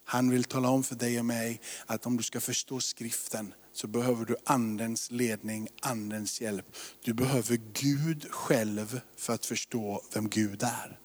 Han 0.04 0.30
vill 0.30 0.44
tala 0.44 0.68
om 0.68 0.84
för 0.84 0.94
dig 0.94 1.18
och 1.18 1.24
mig 1.24 1.60
att 1.86 2.06
om 2.06 2.16
du 2.16 2.22
ska 2.22 2.40
förstå 2.40 2.80
skriften 2.80 3.54
så 3.72 3.86
behöver 3.86 4.24
du 4.24 4.36
andens 4.44 5.10
ledning, 5.10 5.68
andens 5.80 6.40
hjälp. 6.40 6.76
Du 7.04 7.12
behöver 7.12 7.60
Gud 7.72 8.26
själv 8.30 9.00
för 9.16 9.34
att 9.34 9.46
förstå 9.46 10.02
vem 10.14 10.28
Gud 10.28 10.62
är. 10.62 10.98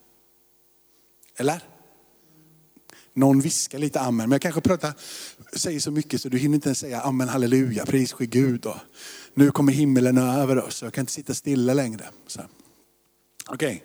Eller? 1.36 1.63
Någon 3.13 3.41
viskar 3.41 3.80
lite 3.80 4.00
amen, 4.00 4.30
men 4.30 4.32
jag 4.32 4.41
kanske 4.41 4.62
pratar, 4.62 4.93
säger 5.56 5.80
så 5.80 5.91
mycket 5.91 6.21
så 6.21 6.30
du 6.30 6.38
hinner 6.38 6.56
inte 6.56 6.69
ens 6.69 6.80
säga 6.80 7.02
amen, 7.02 7.30
halleluja, 7.30 7.86
pris 7.86 8.13
ske 8.13 8.26
Gud. 8.26 8.65
Och 8.65 8.78
nu 9.34 9.52
kommer 9.52 9.74
himmelen 9.74 10.17
över 10.17 10.63
oss, 10.65 10.82
jag 10.82 10.93
kan 10.93 11.02
inte 11.02 11.13
sitta 11.13 11.34
stilla 11.34 11.74
längre. 11.74 12.06
Okej. 12.26 12.47
Okej. 13.50 13.84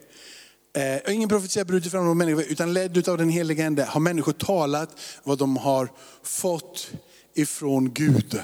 Eh, 0.77 1.15
ingen 1.15 1.29
profetia 1.29 1.65
brutit 1.65 1.93
fram 1.93 2.05
någon 2.05 2.19
människa, 2.19 2.43
utan 2.43 2.73
ledd 2.73 3.09
av 3.09 3.19
den 3.19 3.29
helige 3.29 3.67
Ande 3.67 3.85
har 3.85 4.01
människor 4.01 4.33
talat 4.33 5.01
vad 5.23 5.39
de 5.39 5.57
har 5.57 5.93
fått 6.23 6.91
ifrån 7.35 7.95
Gud. 7.95 8.41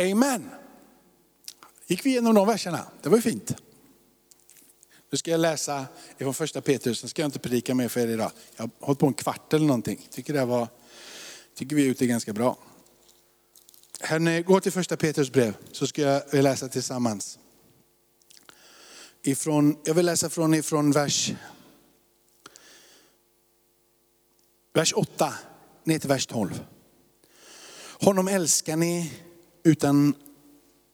Amen. 0.00 0.50
Gick 1.86 2.06
vi 2.06 2.10
igenom 2.10 2.34
de 2.34 2.46
verserna? 2.46 2.86
Det 3.02 3.08
var 3.08 3.16
ju 3.16 3.22
fint. 3.22 3.56
Nu 5.12 5.18
ska 5.18 5.30
jag 5.30 5.40
läsa 5.40 5.86
ifrån 6.18 6.34
första 6.34 6.60
Petrus, 6.60 7.00
sen 7.00 7.08
ska 7.08 7.22
jag 7.22 7.26
inte 7.26 7.38
predika 7.38 7.74
mer 7.74 7.88
för 7.88 8.00
er 8.00 8.08
idag. 8.08 8.30
Jag 8.56 8.62
har 8.62 8.70
hållit 8.80 8.98
på 8.98 9.06
en 9.06 9.14
kvart 9.14 9.52
eller 9.52 9.66
någonting. 9.66 10.08
Tycker, 10.10 10.32
det 10.32 10.44
var, 10.44 10.68
tycker 11.54 11.76
vi 11.76 11.86
är 11.86 11.90
ute 11.90 12.06
ganska 12.06 12.32
bra. 12.32 12.58
Hörrni, 14.00 14.42
gå 14.42 14.60
till 14.60 14.72
första 14.72 14.96
Petrus 14.96 15.32
brev 15.32 15.56
så 15.72 15.86
ska 15.86 16.02
jag 16.02 16.34
läsa 16.34 16.68
tillsammans. 16.68 17.38
Ifrån, 19.22 19.76
jag 19.84 19.94
vill 19.94 20.06
läsa 20.06 20.30
från 20.30 20.54
ifrån 20.54 20.92
vers, 20.92 21.32
vers 24.72 24.92
8 24.96 25.34
ner 25.84 25.98
till 25.98 26.08
vers 26.08 26.26
12. 26.26 26.64
Honom 28.00 28.28
älskar 28.28 28.76
ni 28.76 29.12
utan 29.64 30.14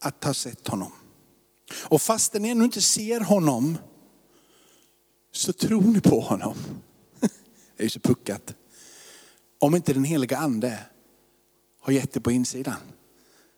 att 0.00 0.24
ha 0.24 0.34
sett 0.34 0.68
honom. 0.68 0.92
Och 1.74 2.02
fastän 2.02 2.42
ni 2.42 2.48
ännu 2.48 2.64
inte 2.64 2.82
ser 2.82 3.20
honom 3.20 3.78
så 5.38 5.52
tror 5.52 5.82
ni 5.82 6.00
på 6.00 6.20
honom. 6.20 6.54
Det 7.20 7.82
är 7.82 7.82
ju 7.82 7.90
så 7.90 8.00
puckat. 8.00 8.54
Om 9.58 9.74
inte 9.76 9.92
den 9.92 10.04
heliga 10.04 10.36
ande 10.36 10.78
har 11.80 11.92
gett 11.92 12.12
det 12.12 12.20
på 12.20 12.32
insidan. 12.32 12.76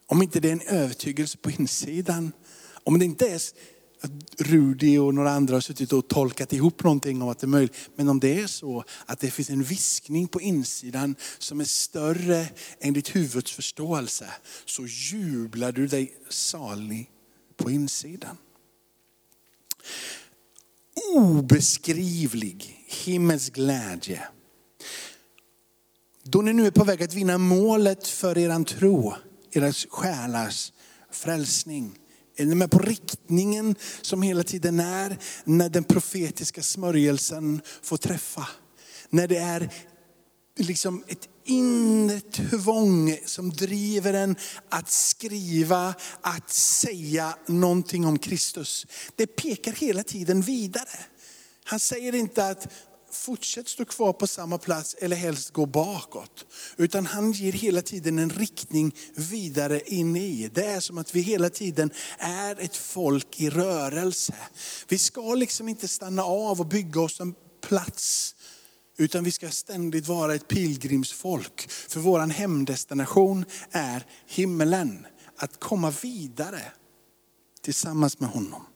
Om 0.07 0.23
inte 0.23 0.41
det 0.41 0.49
är 0.49 0.53
en 0.53 0.61
övertygelse 0.61 1.39
på 1.39 1.51
insidan. 1.51 2.33
Om 2.85 2.99
det 2.99 3.05
inte 3.05 3.29
är 3.29 3.41
att 4.01 4.11
Rudi 4.39 4.99
och 4.99 5.15
några 5.15 5.31
andra 5.31 5.57
har 5.57 5.61
suttit 5.61 5.93
och 5.93 6.09
tolkat 6.09 6.53
ihop 6.53 6.85
någonting 6.85 7.23
om 7.23 7.29
att 7.29 7.39
det 7.39 7.45
är 7.45 7.49
möjligt. 7.49 7.77
Men 7.97 8.09
om 8.09 8.21
det 8.21 8.41
är 8.41 8.47
så 8.47 8.85
att 9.07 9.21
det 9.21 9.31
finns 9.31 9.51
en 9.51 9.63
viskning 9.63 10.29
på 10.29 10.41
insidan 10.41 11.15
som 11.39 11.61
är 11.61 11.65
större 11.65 12.47
än 12.81 12.93
ditt 12.93 13.17
huvuds 13.17 13.53
förståelse, 13.53 14.27
så 14.65 14.87
jublar 14.87 15.73
du 15.73 15.87
dig 15.87 16.17
salig 16.29 17.11
på 17.57 17.71
insidan. 17.71 18.37
Obeskrivlig 21.15 22.85
himmelsk 22.87 23.53
glädje. 23.55 24.23
Då 26.25 26.43
ni 26.43 26.53
nu 26.53 26.67
är 26.67 26.71
på 26.71 26.85
väg 26.85 27.03
att 27.03 27.15
vinna 27.15 27.39
målet 27.39 28.07
för 28.07 28.39
er 28.39 28.65
tro, 28.65 29.15
era 29.53 29.73
själars 29.73 30.73
frälsning. 31.11 31.99
Är 32.37 32.45
ni 32.45 32.55
med 32.55 32.71
på 32.71 32.79
riktningen 32.79 33.75
som 34.03 34.23
hela 34.23 34.43
tiden 34.43 34.81
är 34.81 35.19
när 35.45 35.69
den 35.69 35.85
profetiska 35.85 36.63
smörjelsen 36.63 37.61
får 37.83 37.97
träffa? 37.97 38.49
När 39.11 39.29
det 39.29 39.37
är 39.37 39.71
liksom 40.57 41.05
ett 41.09 41.29
inre 41.51 42.21
tvång 42.21 43.19
som 43.25 43.51
driver 43.51 44.15
en 44.15 44.37
att 44.69 44.91
skriva, 44.91 45.95
att 46.21 46.51
säga 46.51 47.37
någonting 47.47 48.07
om 48.07 48.19
Kristus. 48.19 48.87
Det 49.17 49.27
pekar 49.27 49.73
hela 49.73 50.03
tiden 50.03 50.43
vidare. 50.43 50.99
Han 51.65 51.81
säger 51.81 52.15
inte 52.15 52.47
att 52.47 52.69
fortsätt 53.13 53.69
stå 53.69 53.85
kvar 53.85 54.13
på 54.13 54.27
samma 54.27 54.59
plats 54.59 54.95
eller 54.99 55.17
helst 55.17 55.51
gå 55.51 55.67
bakåt. 55.67 56.47
Utan 56.77 57.07
han 57.07 57.33
ger 57.33 57.53
hela 57.53 57.83
tiden 57.83 58.19
en 58.19 58.31
riktning 58.31 58.95
vidare 59.15 59.81
in 59.87 60.17
i. 60.17 60.51
Det 60.55 60.65
är 60.65 60.81
som 60.81 60.99
att 60.99 61.15
vi 61.15 61.21
hela 61.21 61.51
tiden 61.51 61.91
är 62.19 62.61
ett 62.61 62.77
folk 62.77 63.41
i 63.41 63.51
rörelse. 63.51 64.35
Vi 64.89 64.99
ska 64.99 65.35
liksom 65.35 65.69
inte 65.69 65.89
stanna 65.89 66.25
av 66.25 66.61
och 66.61 66.67
bygga 66.67 67.01
oss 67.01 67.21
en 67.21 67.35
plats. 67.69 68.35
Utan 69.01 69.25
vi 69.25 69.31
ska 69.31 69.51
ständigt 69.51 70.07
vara 70.07 70.35
ett 70.35 70.49
pilgrimsfolk. 70.49 71.71
För 71.71 72.01
vår 72.01 72.21
hemdestination 72.21 73.45
är 73.71 74.07
himmelen. 74.27 75.07
Att 75.37 75.61
komma 75.61 75.91
vidare 76.03 76.63
tillsammans 77.61 78.21
med 78.21 78.31
honom. 78.31 78.67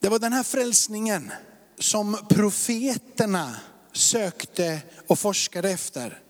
Det 0.00 0.08
var 0.08 0.18
den 0.18 0.32
här 0.32 0.42
frälsningen 0.42 1.32
som 1.78 2.18
profeterna 2.28 3.56
sökte 3.92 4.82
och 5.06 5.18
forskade 5.18 5.70
efter. 5.70 6.22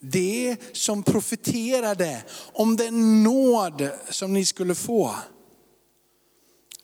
Det 0.00 0.56
som 0.72 1.02
profeterade 1.02 2.22
om 2.52 2.76
den 2.76 3.22
nåd 3.22 3.90
som 4.10 4.32
ni 4.32 4.44
skulle 4.44 4.74
få. 4.74 5.16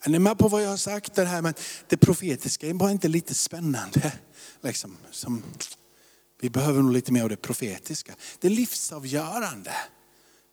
Är 0.06 0.10
ni 0.10 0.18
med 0.18 0.38
på 0.38 0.48
vad 0.48 0.62
jag 0.62 0.68
har 0.68 0.76
sagt? 0.76 1.14
Det 1.14 1.24
här 1.24 1.42
med 1.42 1.60
det 1.88 1.96
profetiska 1.96 2.66
är 2.66 2.74
bara 2.74 2.90
inte 2.90 3.08
lite 3.08 3.34
spännande. 3.34 4.12
Liksom, 4.62 4.96
som, 5.10 5.42
vi 6.40 6.50
behöver 6.50 6.82
nog 6.82 6.92
lite 6.92 7.12
mer 7.12 7.22
av 7.22 7.28
det 7.28 7.36
profetiska. 7.36 8.14
Det 8.40 8.48
är 8.48 8.50
livsavgörande. 8.50 9.72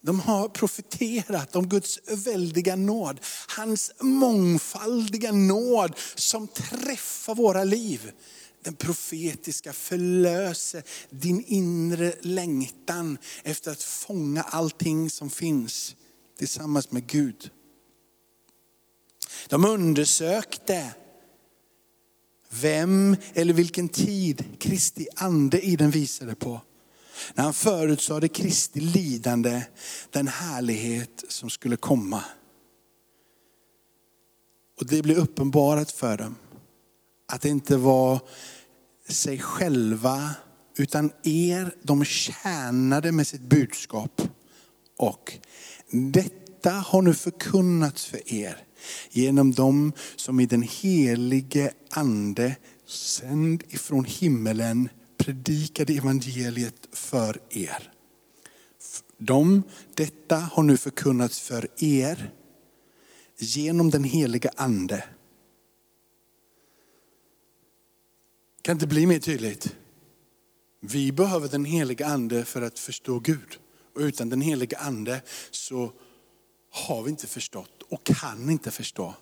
De 0.04 0.20
har 0.20 0.50
profeterat 0.50 1.56
om 1.56 1.70
Guds 1.70 2.00
väldiga 2.26 2.76
nåd. 2.76 3.20
Hans 3.58 3.92
mångfaldiga 4.00 5.32
nåd 5.32 5.96
som 6.16 6.48
träffar 6.48 7.36
våra 7.36 7.64
liv. 7.64 8.12
Den 8.64 8.76
profetiska 8.76 9.74
förlöser 9.74 10.84
din 11.10 11.44
inre 11.48 12.14
längtan 12.22 13.18
efter 13.44 13.72
att 13.72 13.84
fånga 13.84 14.42
allting 14.42 15.10
som 15.10 15.30
finns 15.30 15.96
tillsammans 16.38 16.92
med 16.92 17.08
Gud. 17.08 17.52
De 19.50 19.66
undersökte 19.66 20.94
vem 22.50 23.16
eller 23.34 23.54
vilken 23.54 23.90
tid 23.90 24.46
Kristi 24.60 25.08
ande 25.16 25.62
i 25.62 25.76
den 25.76 25.92
visade 25.92 26.36
på. 26.36 26.62
När 27.34 27.44
han 27.44 27.54
förutsade 27.54 28.28
Kristi 28.28 28.80
lidande, 28.80 29.64
den 30.10 30.28
härlighet 30.28 31.24
som 31.28 31.50
skulle 31.50 31.78
komma. 31.78 32.24
Och 34.80 34.86
det 34.88 35.02
blev 35.02 35.18
uppenbarat 35.18 35.92
för 35.92 36.18
dem 36.18 36.36
att 37.28 37.42
det 37.42 37.50
inte 37.50 37.78
var 37.78 38.20
sig 39.08 39.40
själva 39.40 40.36
utan 40.78 41.12
er 41.24 41.76
de 41.84 42.06
tjänade 42.06 43.12
med 43.12 43.28
sitt 43.28 43.42
budskap. 43.42 44.22
Och 44.98 45.34
detta 45.92 46.72
har 46.72 47.02
nu 47.02 47.14
förkunnats 47.14 48.06
för 48.06 48.34
er 48.34 48.64
genom 49.10 49.52
dem 49.52 49.94
som 50.16 50.40
i 50.40 50.46
den 50.46 50.62
helige 50.62 51.74
ande 51.90 52.56
sänd 52.86 53.64
ifrån 53.70 54.06
himmelen 54.06 54.90
predikade 55.18 55.94
evangeliet 55.94 56.88
för 56.92 57.42
er. 57.50 57.92
De, 59.18 59.64
detta 59.94 60.36
har 60.36 60.64
nu 60.64 60.78
förkunnats 60.78 61.40
för 61.40 61.68
er 61.78 62.32
genom 63.38 63.90
den 63.90 64.04
heliga 64.04 64.52
ande. 64.56 65.04
Kan 68.62 68.76
inte 68.76 68.88
bli 68.88 69.06
mer 69.06 69.20
tydligt? 69.20 69.76
Vi 70.80 71.12
behöver 71.12 71.48
den 71.48 71.66
heliga 71.66 72.06
ande 72.06 72.46
för 72.46 72.62
att 72.62 72.80
förstå 72.80 73.20
Gud. 73.20 73.60
Och 73.96 74.02
utan 74.02 74.30
den 74.30 74.42
heliga 74.42 74.78
ande 74.78 75.22
så 75.52 75.92
har 76.70 77.04
vi 77.04 77.10
inte 77.10 77.28
förstått 77.28 77.81
och 77.92 78.04
kan 78.04 78.50
inte 78.50 78.72
förstå 78.72 79.16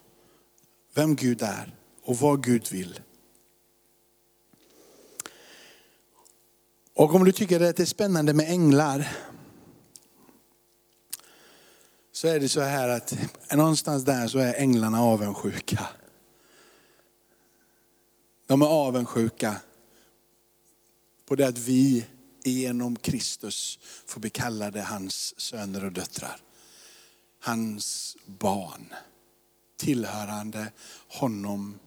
vem 0.94 1.16
Gud 1.16 1.42
är 1.42 1.76
och 2.04 2.18
vad 2.18 2.44
Gud 2.44 2.72
vill. 2.72 3.00
Och 6.94 7.16
om 7.16 7.26
du 7.26 7.32
tycker 7.32 7.62
att 7.62 7.78
det 7.78 7.84
är 7.84 7.86
spännande 7.86 8.34
med 8.34 8.50
änglar, 8.50 9.18
så 12.12 12.28
är 12.28 12.40
det 12.40 12.50
så 12.50 12.62
här 12.62 12.90
att 12.90 13.18
någonstans 13.52 14.04
där 14.04 14.28
så 14.28 14.40
är 14.40 14.54
änglarna 14.54 15.02
avundsjuka. 15.02 15.88
De 18.48 18.62
är 18.62 18.68
avundsjuka 18.68 19.56
på 21.26 21.36
det 21.36 21.48
att 21.48 21.58
vi 21.58 22.06
genom 22.44 22.96
Kristus 22.96 23.80
får 24.06 24.22
bli 24.22 24.30
kallade 24.30 24.82
hans 24.82 25.40
söner 25.40 25.86
och 25.86 25.92
döttrar. 25.92 26.42
Hans 27.40 28.18
barn, 28.26 28.94
tillhörande 29.78 30.72
honom 31.08 31.80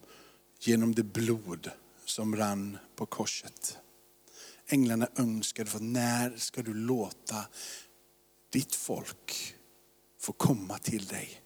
genom 0.61 0.95
det 0.95 1.03
blod 1.03 1.71
som 2.05 2.37
rann 2.37 2.79
på 2.97 3.07
korset. 3.07 3.79
Änglarna 4.67 5.09
önskade 5.17 5.71
för 5.71 5.81
när 5.81 6.37
ska 6.37 6.63
du 6.63 6.75
låta 6.75 7.45
ditt 8.51 8.75
folk 8.75 9.55
få 10.21 10.33
komma 10.33 10.79
till 10.79 11.07
dig. 11.07 11.43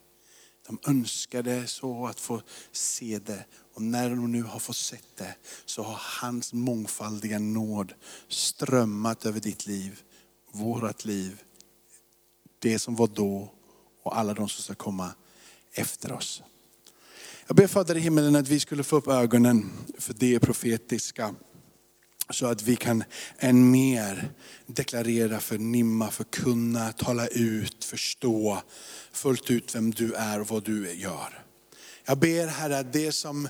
De 0.66 0.79
önskade 0.87 1.66
så 1.66 2.07
att 2.07 2.21
få 2.21 2.42
se 2.73 3.19
det 3.19 3.45
och 3.75 3.83
när 3.83 4.11
de 4.11 4.33
nu 4.33 4.42
har 4.42 4.59
fått 4.59 4.77
sett 4.77 5.16
det 5.16 5.37
så 5.64 5.83
har 5.83 6.01
hans 6.21 6.53
mångfaldiga 6.53 7.38
nåd 7.38 7.95
strömmat 8.29 9.27
över 9.27 9.40
ditt 9.40 9.66
liv, 9.66 10.03
vårat 10.53 11.05
liv. 11.05 11.42
Det 12.59 12.79
som 12.79 12.97
var 12.97 13.07
då 13.07 13.53
och 14.07 14.19
alla 14.19 14.35
de 14.35 14.49
som 14.49 14.62
ska 14.62 14.75
komma 14.75 15.11
efter 15.73 16.12
oss. 16.12 16.42
Jag 17.47 17.57
ber 17.57 17.66
Fader 17.66 17.97
i 17.97 18.01
himmelen 18.01 18.37
att 18.37 18.49
vi 18.49 18.61
skulle 18.61 18.85
få 18.85 18.97
upp 18.97 19.09
ögonen 19.09 19.73
för 19.99 20.14
det 20.14 20.40
profetiska. 20.40 21.35
Så 22.31 22.47
att 22.47 22.62
vi 22.62 22.77
kan 22.77 23.05
än 23.38 23.71
mer 23.71 24.31
deklarera, 24.66 25.40
förnimma, 25.40 26.11
förkunna, 26.11 26.92
tala 26.92 27.27
ut, 27.27 27.85
förstå 27.85 28.62
fullt 29.12 29.51
ut 29.51 29.75
vem 29.75 29.90
du 29.90 30.12
är 30.12 30.40
och 30.40 30.49
vad 30.49 30.64
du 30.64 30.95
gör. 30.95 31.42
Jag 32.05 32.19
ber 32.19 32.47
Herre 32.47 32.79
att 32.79 32.92
det 32.92 33.12
som 33.12 33.49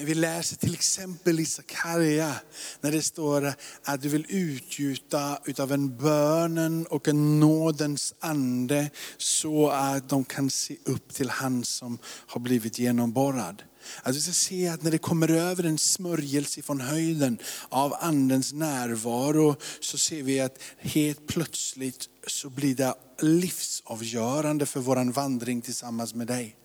vi 0.00 0.14
läser 0.14 0.56
till 0.56 0.74
exempel 0.74 1.40
i 1.40 1.46
Sakarja, 1.46 2.34
när 2.80 2.92
det 2.92 3.02
står 3.02 3.54
att 3.84 4.02
du 4.02 4.08
vill 4.08 4.26
utgjuta 4.28 5.38
utav 5.44 5.72
en 5.72 5.96
bönen 5.96 6.86
och 6.86 7.08
en 7.08 7.40
nådens 7.40 8.14
ande 8.20 8.90
så 9.16 9.68
att 9.68 10.08
de 10.08 10.24
kan 10.24 10.50
se 10.50 10.76
upp 10.84 11.14
till 11.14 11.30
han 11.30 11.64
som 11.64 11.98
har 12.04 12.40
blivit 12.40 12.78
genomborrad. 12.78 13.62
Att 14.02 14.16
vi 14.16 14.20
ska 14.20 14.32
se 14.32 14.68
att 14.68 14.82
när 14.82 14.90
det 14.90 14.98
kommer 14.98 15.30
över 15.30 15.64
en 15.64 15.78
smörjelse 15.78 16.62
från 16.62 16.80
höjden 16.80 17.38
av 17.68 17.94
andens 18.00 18.52
närvaro 18.52 19.56
så 19.80 19.98
ser 19.98 20.22
vi 20.22 20.40
att 20.40 20.58
helt 20.78 21.26
plötsligt 21.26 22.08
så 22.26 22.50
blir 22.50 22.74
det 22.74 22.94
livsavgörande 23.20 24.66
för 24.66 24.80
våran 24.80 25.12
vandring 25.12 25.60
tillsammans 25.60 26.14
med 26.14 26.26
dig. 26.26 26.56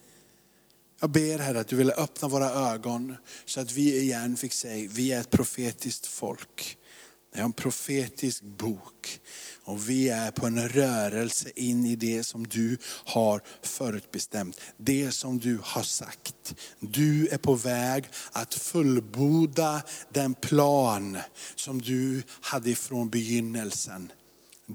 Jag 0.99 1.09
ber 1.09 1.39
Herre 1.39 1.59
att 1.59 1.67
du 1.67 1.75
vill 1.75 1.91
öppna 1.91 2.27
våra 2.27 2.49
ögon 2.49 3.15
så 3.45 3.59
att 3.59 3.71
vi 3.71 3.99
igen 3.99 4.37
fick 4.37 4.53
säga, 4.53 4.89
vi 4.93 5.11
är 5.11 5.19
ett 5.19 5.29
profetiskt 5.29 6.05
folk. 6.05 6.77
Det 7.33 7.39
är 7.39 7.43
en 7.43 7.53
profetisk 7.53 8.43
bok. 8.43 9.19
Och 9.63 9.89
vi 9.89 10.09
är 10.09 10.31
på 10.31 10.45
en 10.45 10.69
rörelse 10.69 11.49
in 11.55 11.85
i 11.85 11.95
det 11.95 12.23
som 12.23 12.47
du 12.47 12.77
har 13.05 13.41
förutbestämt. 13.61 14.61
Det 14.77 15.11
som 15.11 15.39
du 15.39 15.59
har 15.63 15.83
sagt. 15.83 16.55
Du 16.79 17.27
är 17.27 17.37
på 17.37 17.55
väg 17.55 18.05
att 18.31 18.53
fullborda 18.53 19.81
den 20.13 20.33
plan 20.33 21.17
som 21.55 21.81
du 21.81 22.23
hade 22.41 22.75
från 22.75 23.09
begynnelsen. 23.09 24.11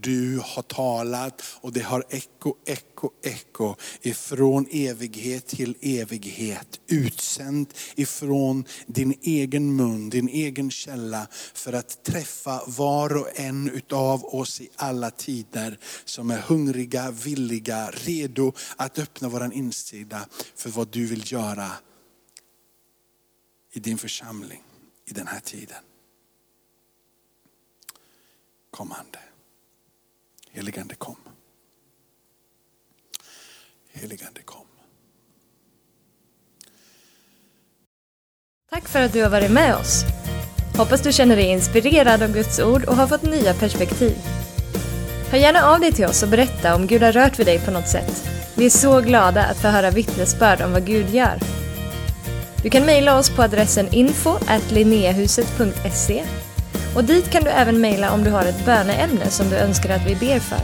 Du 0.02 0.38
har 0.44 0.62
talat 0.62 1.42
och 1.61 1.72
det 1.72 1.80
har 1.80 2.04
eko, 2.09 2.54
eko, 2.64 3.11
eko 3.22 3.74
ifrån 4.02 4.66
evighet 4.70 5.46
till 5.46 5.76
evighet. 5.80 6.80
Utsänd 6.87 7.74
ifrån 7.94 8.64
din 8.87 9.18
egen 9.22 9.76
mun, 9.76 10.11
din 10.11 10.28
egen 10.28 10.70
källa 10.70 11.26
för 11.54 11.72
att 11.72 12.04
träffa 12.04 12.62
var 12.66 13.16
och 13.16 13.40
en 13.40 13.70
utav 13.70 14.24
oss 14.24 14.61
i 14.61 14.68
alla 14.76 15.11
tider 15.11 15.78
som 16.04 16.30
är 16.30 16.38
hungriga, 16.38 17.11
villiga, 17.11 17.90
redo 17.90 18.52
att 18.76 18.98
öppna 18.98 19.28
våran 19.28 19.52
insida 19.52 20.26
för 20.57 20.70
vad 20.70 20.88
du 20.88 21.07
vill 21.07 21.33
göra 21.33 21.70
i 23.72 23.80
din 23.80 23.98
församling 23.98 24.62
i 25.07 25.12
den 25.12 25.26
här 25.26 25.40
tiden. 25.40 25.83
Kom 28.70 28.92
Ande. 28.92 29.34
Heligande 30.55 30.95
kom. 30.95 31.17
Heligande 33.93 34.43
kom. 34.45 34.67
Tack 38.71 38.88
för 38.88 39.03
att 39.03 39.12
du 39.12 39.23
har 39.23 39.31
varit 39.31 39.51
med 39.51 39.77
oss. 39.77 40.05
Hoppas 40.77 41.03
du 41.03 41.12
känner 41.12 41.37
dig 41.37 41.45
inspirerad 41.45 42.23
av 42.23 42.33
Guds 42.33 42.61
ord 42.61 42.85
och 42.85 42.97
har 42.97 43.07
fått 43.07 43.23
nya 43.23 43.55
perspektiv. 43.55 44.17
Hör 45.31 45.38
gärna 45.38 45.62
av 45.62 45.81
dig 45.81 45.93
till 45.93 46.05
oss 46.05 46.23
och 46.23 46.29
berätta 46.29 46.75
om 46.75 46.87
Gud 46.87 47.03
har 47.03 47.12
rört 47.12 47.38
vid 47.38 47.47
dig 47.47 47.59
på 47.59 47.71
något 47.71 47.88
sätt. 47.88 48.25
Vi 48.57 48.67
är 48.67 48.71
så 48.71 49.01
glada 49.01 49.45
att 49.45 49.61
få 49.61 49.69
höra 49.69 49.90
vittnesbörd 49.90 50.61
om 50.61 50.73
vad 50.73 50.87
Gud 50.87 51.11
gör. 51.11 51.38
Du 52.62 52.71
kan 52.71 52.87
mejla 52.87 53.19
oss 53.19 53.31
på 53.31 53.43
adressen 53.43 53.95
info 53.95 54.38
och 56.94 57.04
dit 57.04 57.30
kan 57.30 57.44
du 57.44 57.50
även 57.50 57.80
mejla 57.80 58.12
om 58.12 58.24
du 58.24 58.30
har 58.30 58.44
ett 58.44 58.64
böneämne 58.64 59.30
som 59.30 59.50
du 59.50 59.57
önskar 59.57 59.90
att 59.90 60.07
vi 60.07 60.14
ber 60.14 60.38
för. 60.38 60.61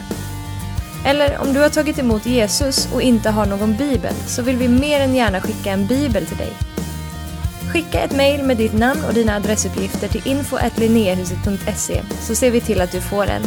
Eller 1.04 1.38
om 1.38 1.52
du 1.52 1.60
har 1.60 1.68
tagit 1.68 1.98
emot 1.98 2.26
Jesus 2.26 2.88
och 2.92 3.02
inte 3.02 3.30
har 3.30 3.46
någon 3.46 3.76
bibel 3.76 4.14
så 4.26 4.42
vill 4.42 4.56
vi 4.56 4.68
mer 4.68 5.00
än 5.00 5.14
gärna 5.14 5.40
skicka 5.40 5.70
en 5.70 5.86
bibel 5.86 6.26
till 6.26 6.36
dig. 6.36 6.52
Skicka 7.72 8.00
ett 8.00 8.16
mejl 8.16 8.42
med 8.42 8.56
ditt 8.56 8.72
namn 8.72 9.04
och 9.08 9.14
dina 9.14 9.36
adressuppgifter 9.36 10.08
till 10.08 10.28
info.linneahuset.se 10.28 12.02
så 12.20 12.34
ser 12.34 12.50
vi 12.50 12.60
till 12.60 12.80
att 12.80 12.92
du 12.92 13.00
får 13.00 13.26
en. 13.26 13.42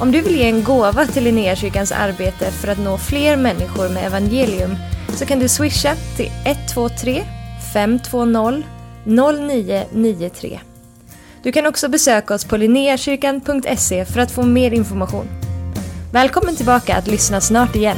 Om 0.00 0.12
du 0.12 0.20
vill 0.20 0.36
ge 0.36 0.48
en 0.48 0.64
gåva 0.64 1.06
till 1.06 1.24
Linnéakyrkans 1.24 1.92
arbete 1.92 2.50
för 2.50 2.68
att 2.68 2.78
nå 2.78 2.98
fler 2.98 3.36
människor 3.36 3.88
med 3.88 4.06
evangelium 4.06 4.76
så 5.14 5.26
kan 5.26 5.38
du 5.38 5.48
swisha 5.48 5.94
till 6.16 6.30
123 6.44 7.24
520 7.72 8.62
0993. 9.04 10.67
Du 11.42 11.52
kan 11.52 11.66
också 11.66 11.88
besöka 11.88 12.34
oss 12.34 12.44
på 12.44 12.56
linneakyrkan.se 12.56 14.04
för 14.04 14.20
att 14.20 14.30
få 14.30 14.42
mer 14.42 14.70
information. 14.70 15.28
Välkommen 16.12 16.56
tillbaka 16.56 16.96
att 16.96 17.06
lyssna 17.06 17.40
snart 17.40 17.76
igen. 17.76 17.96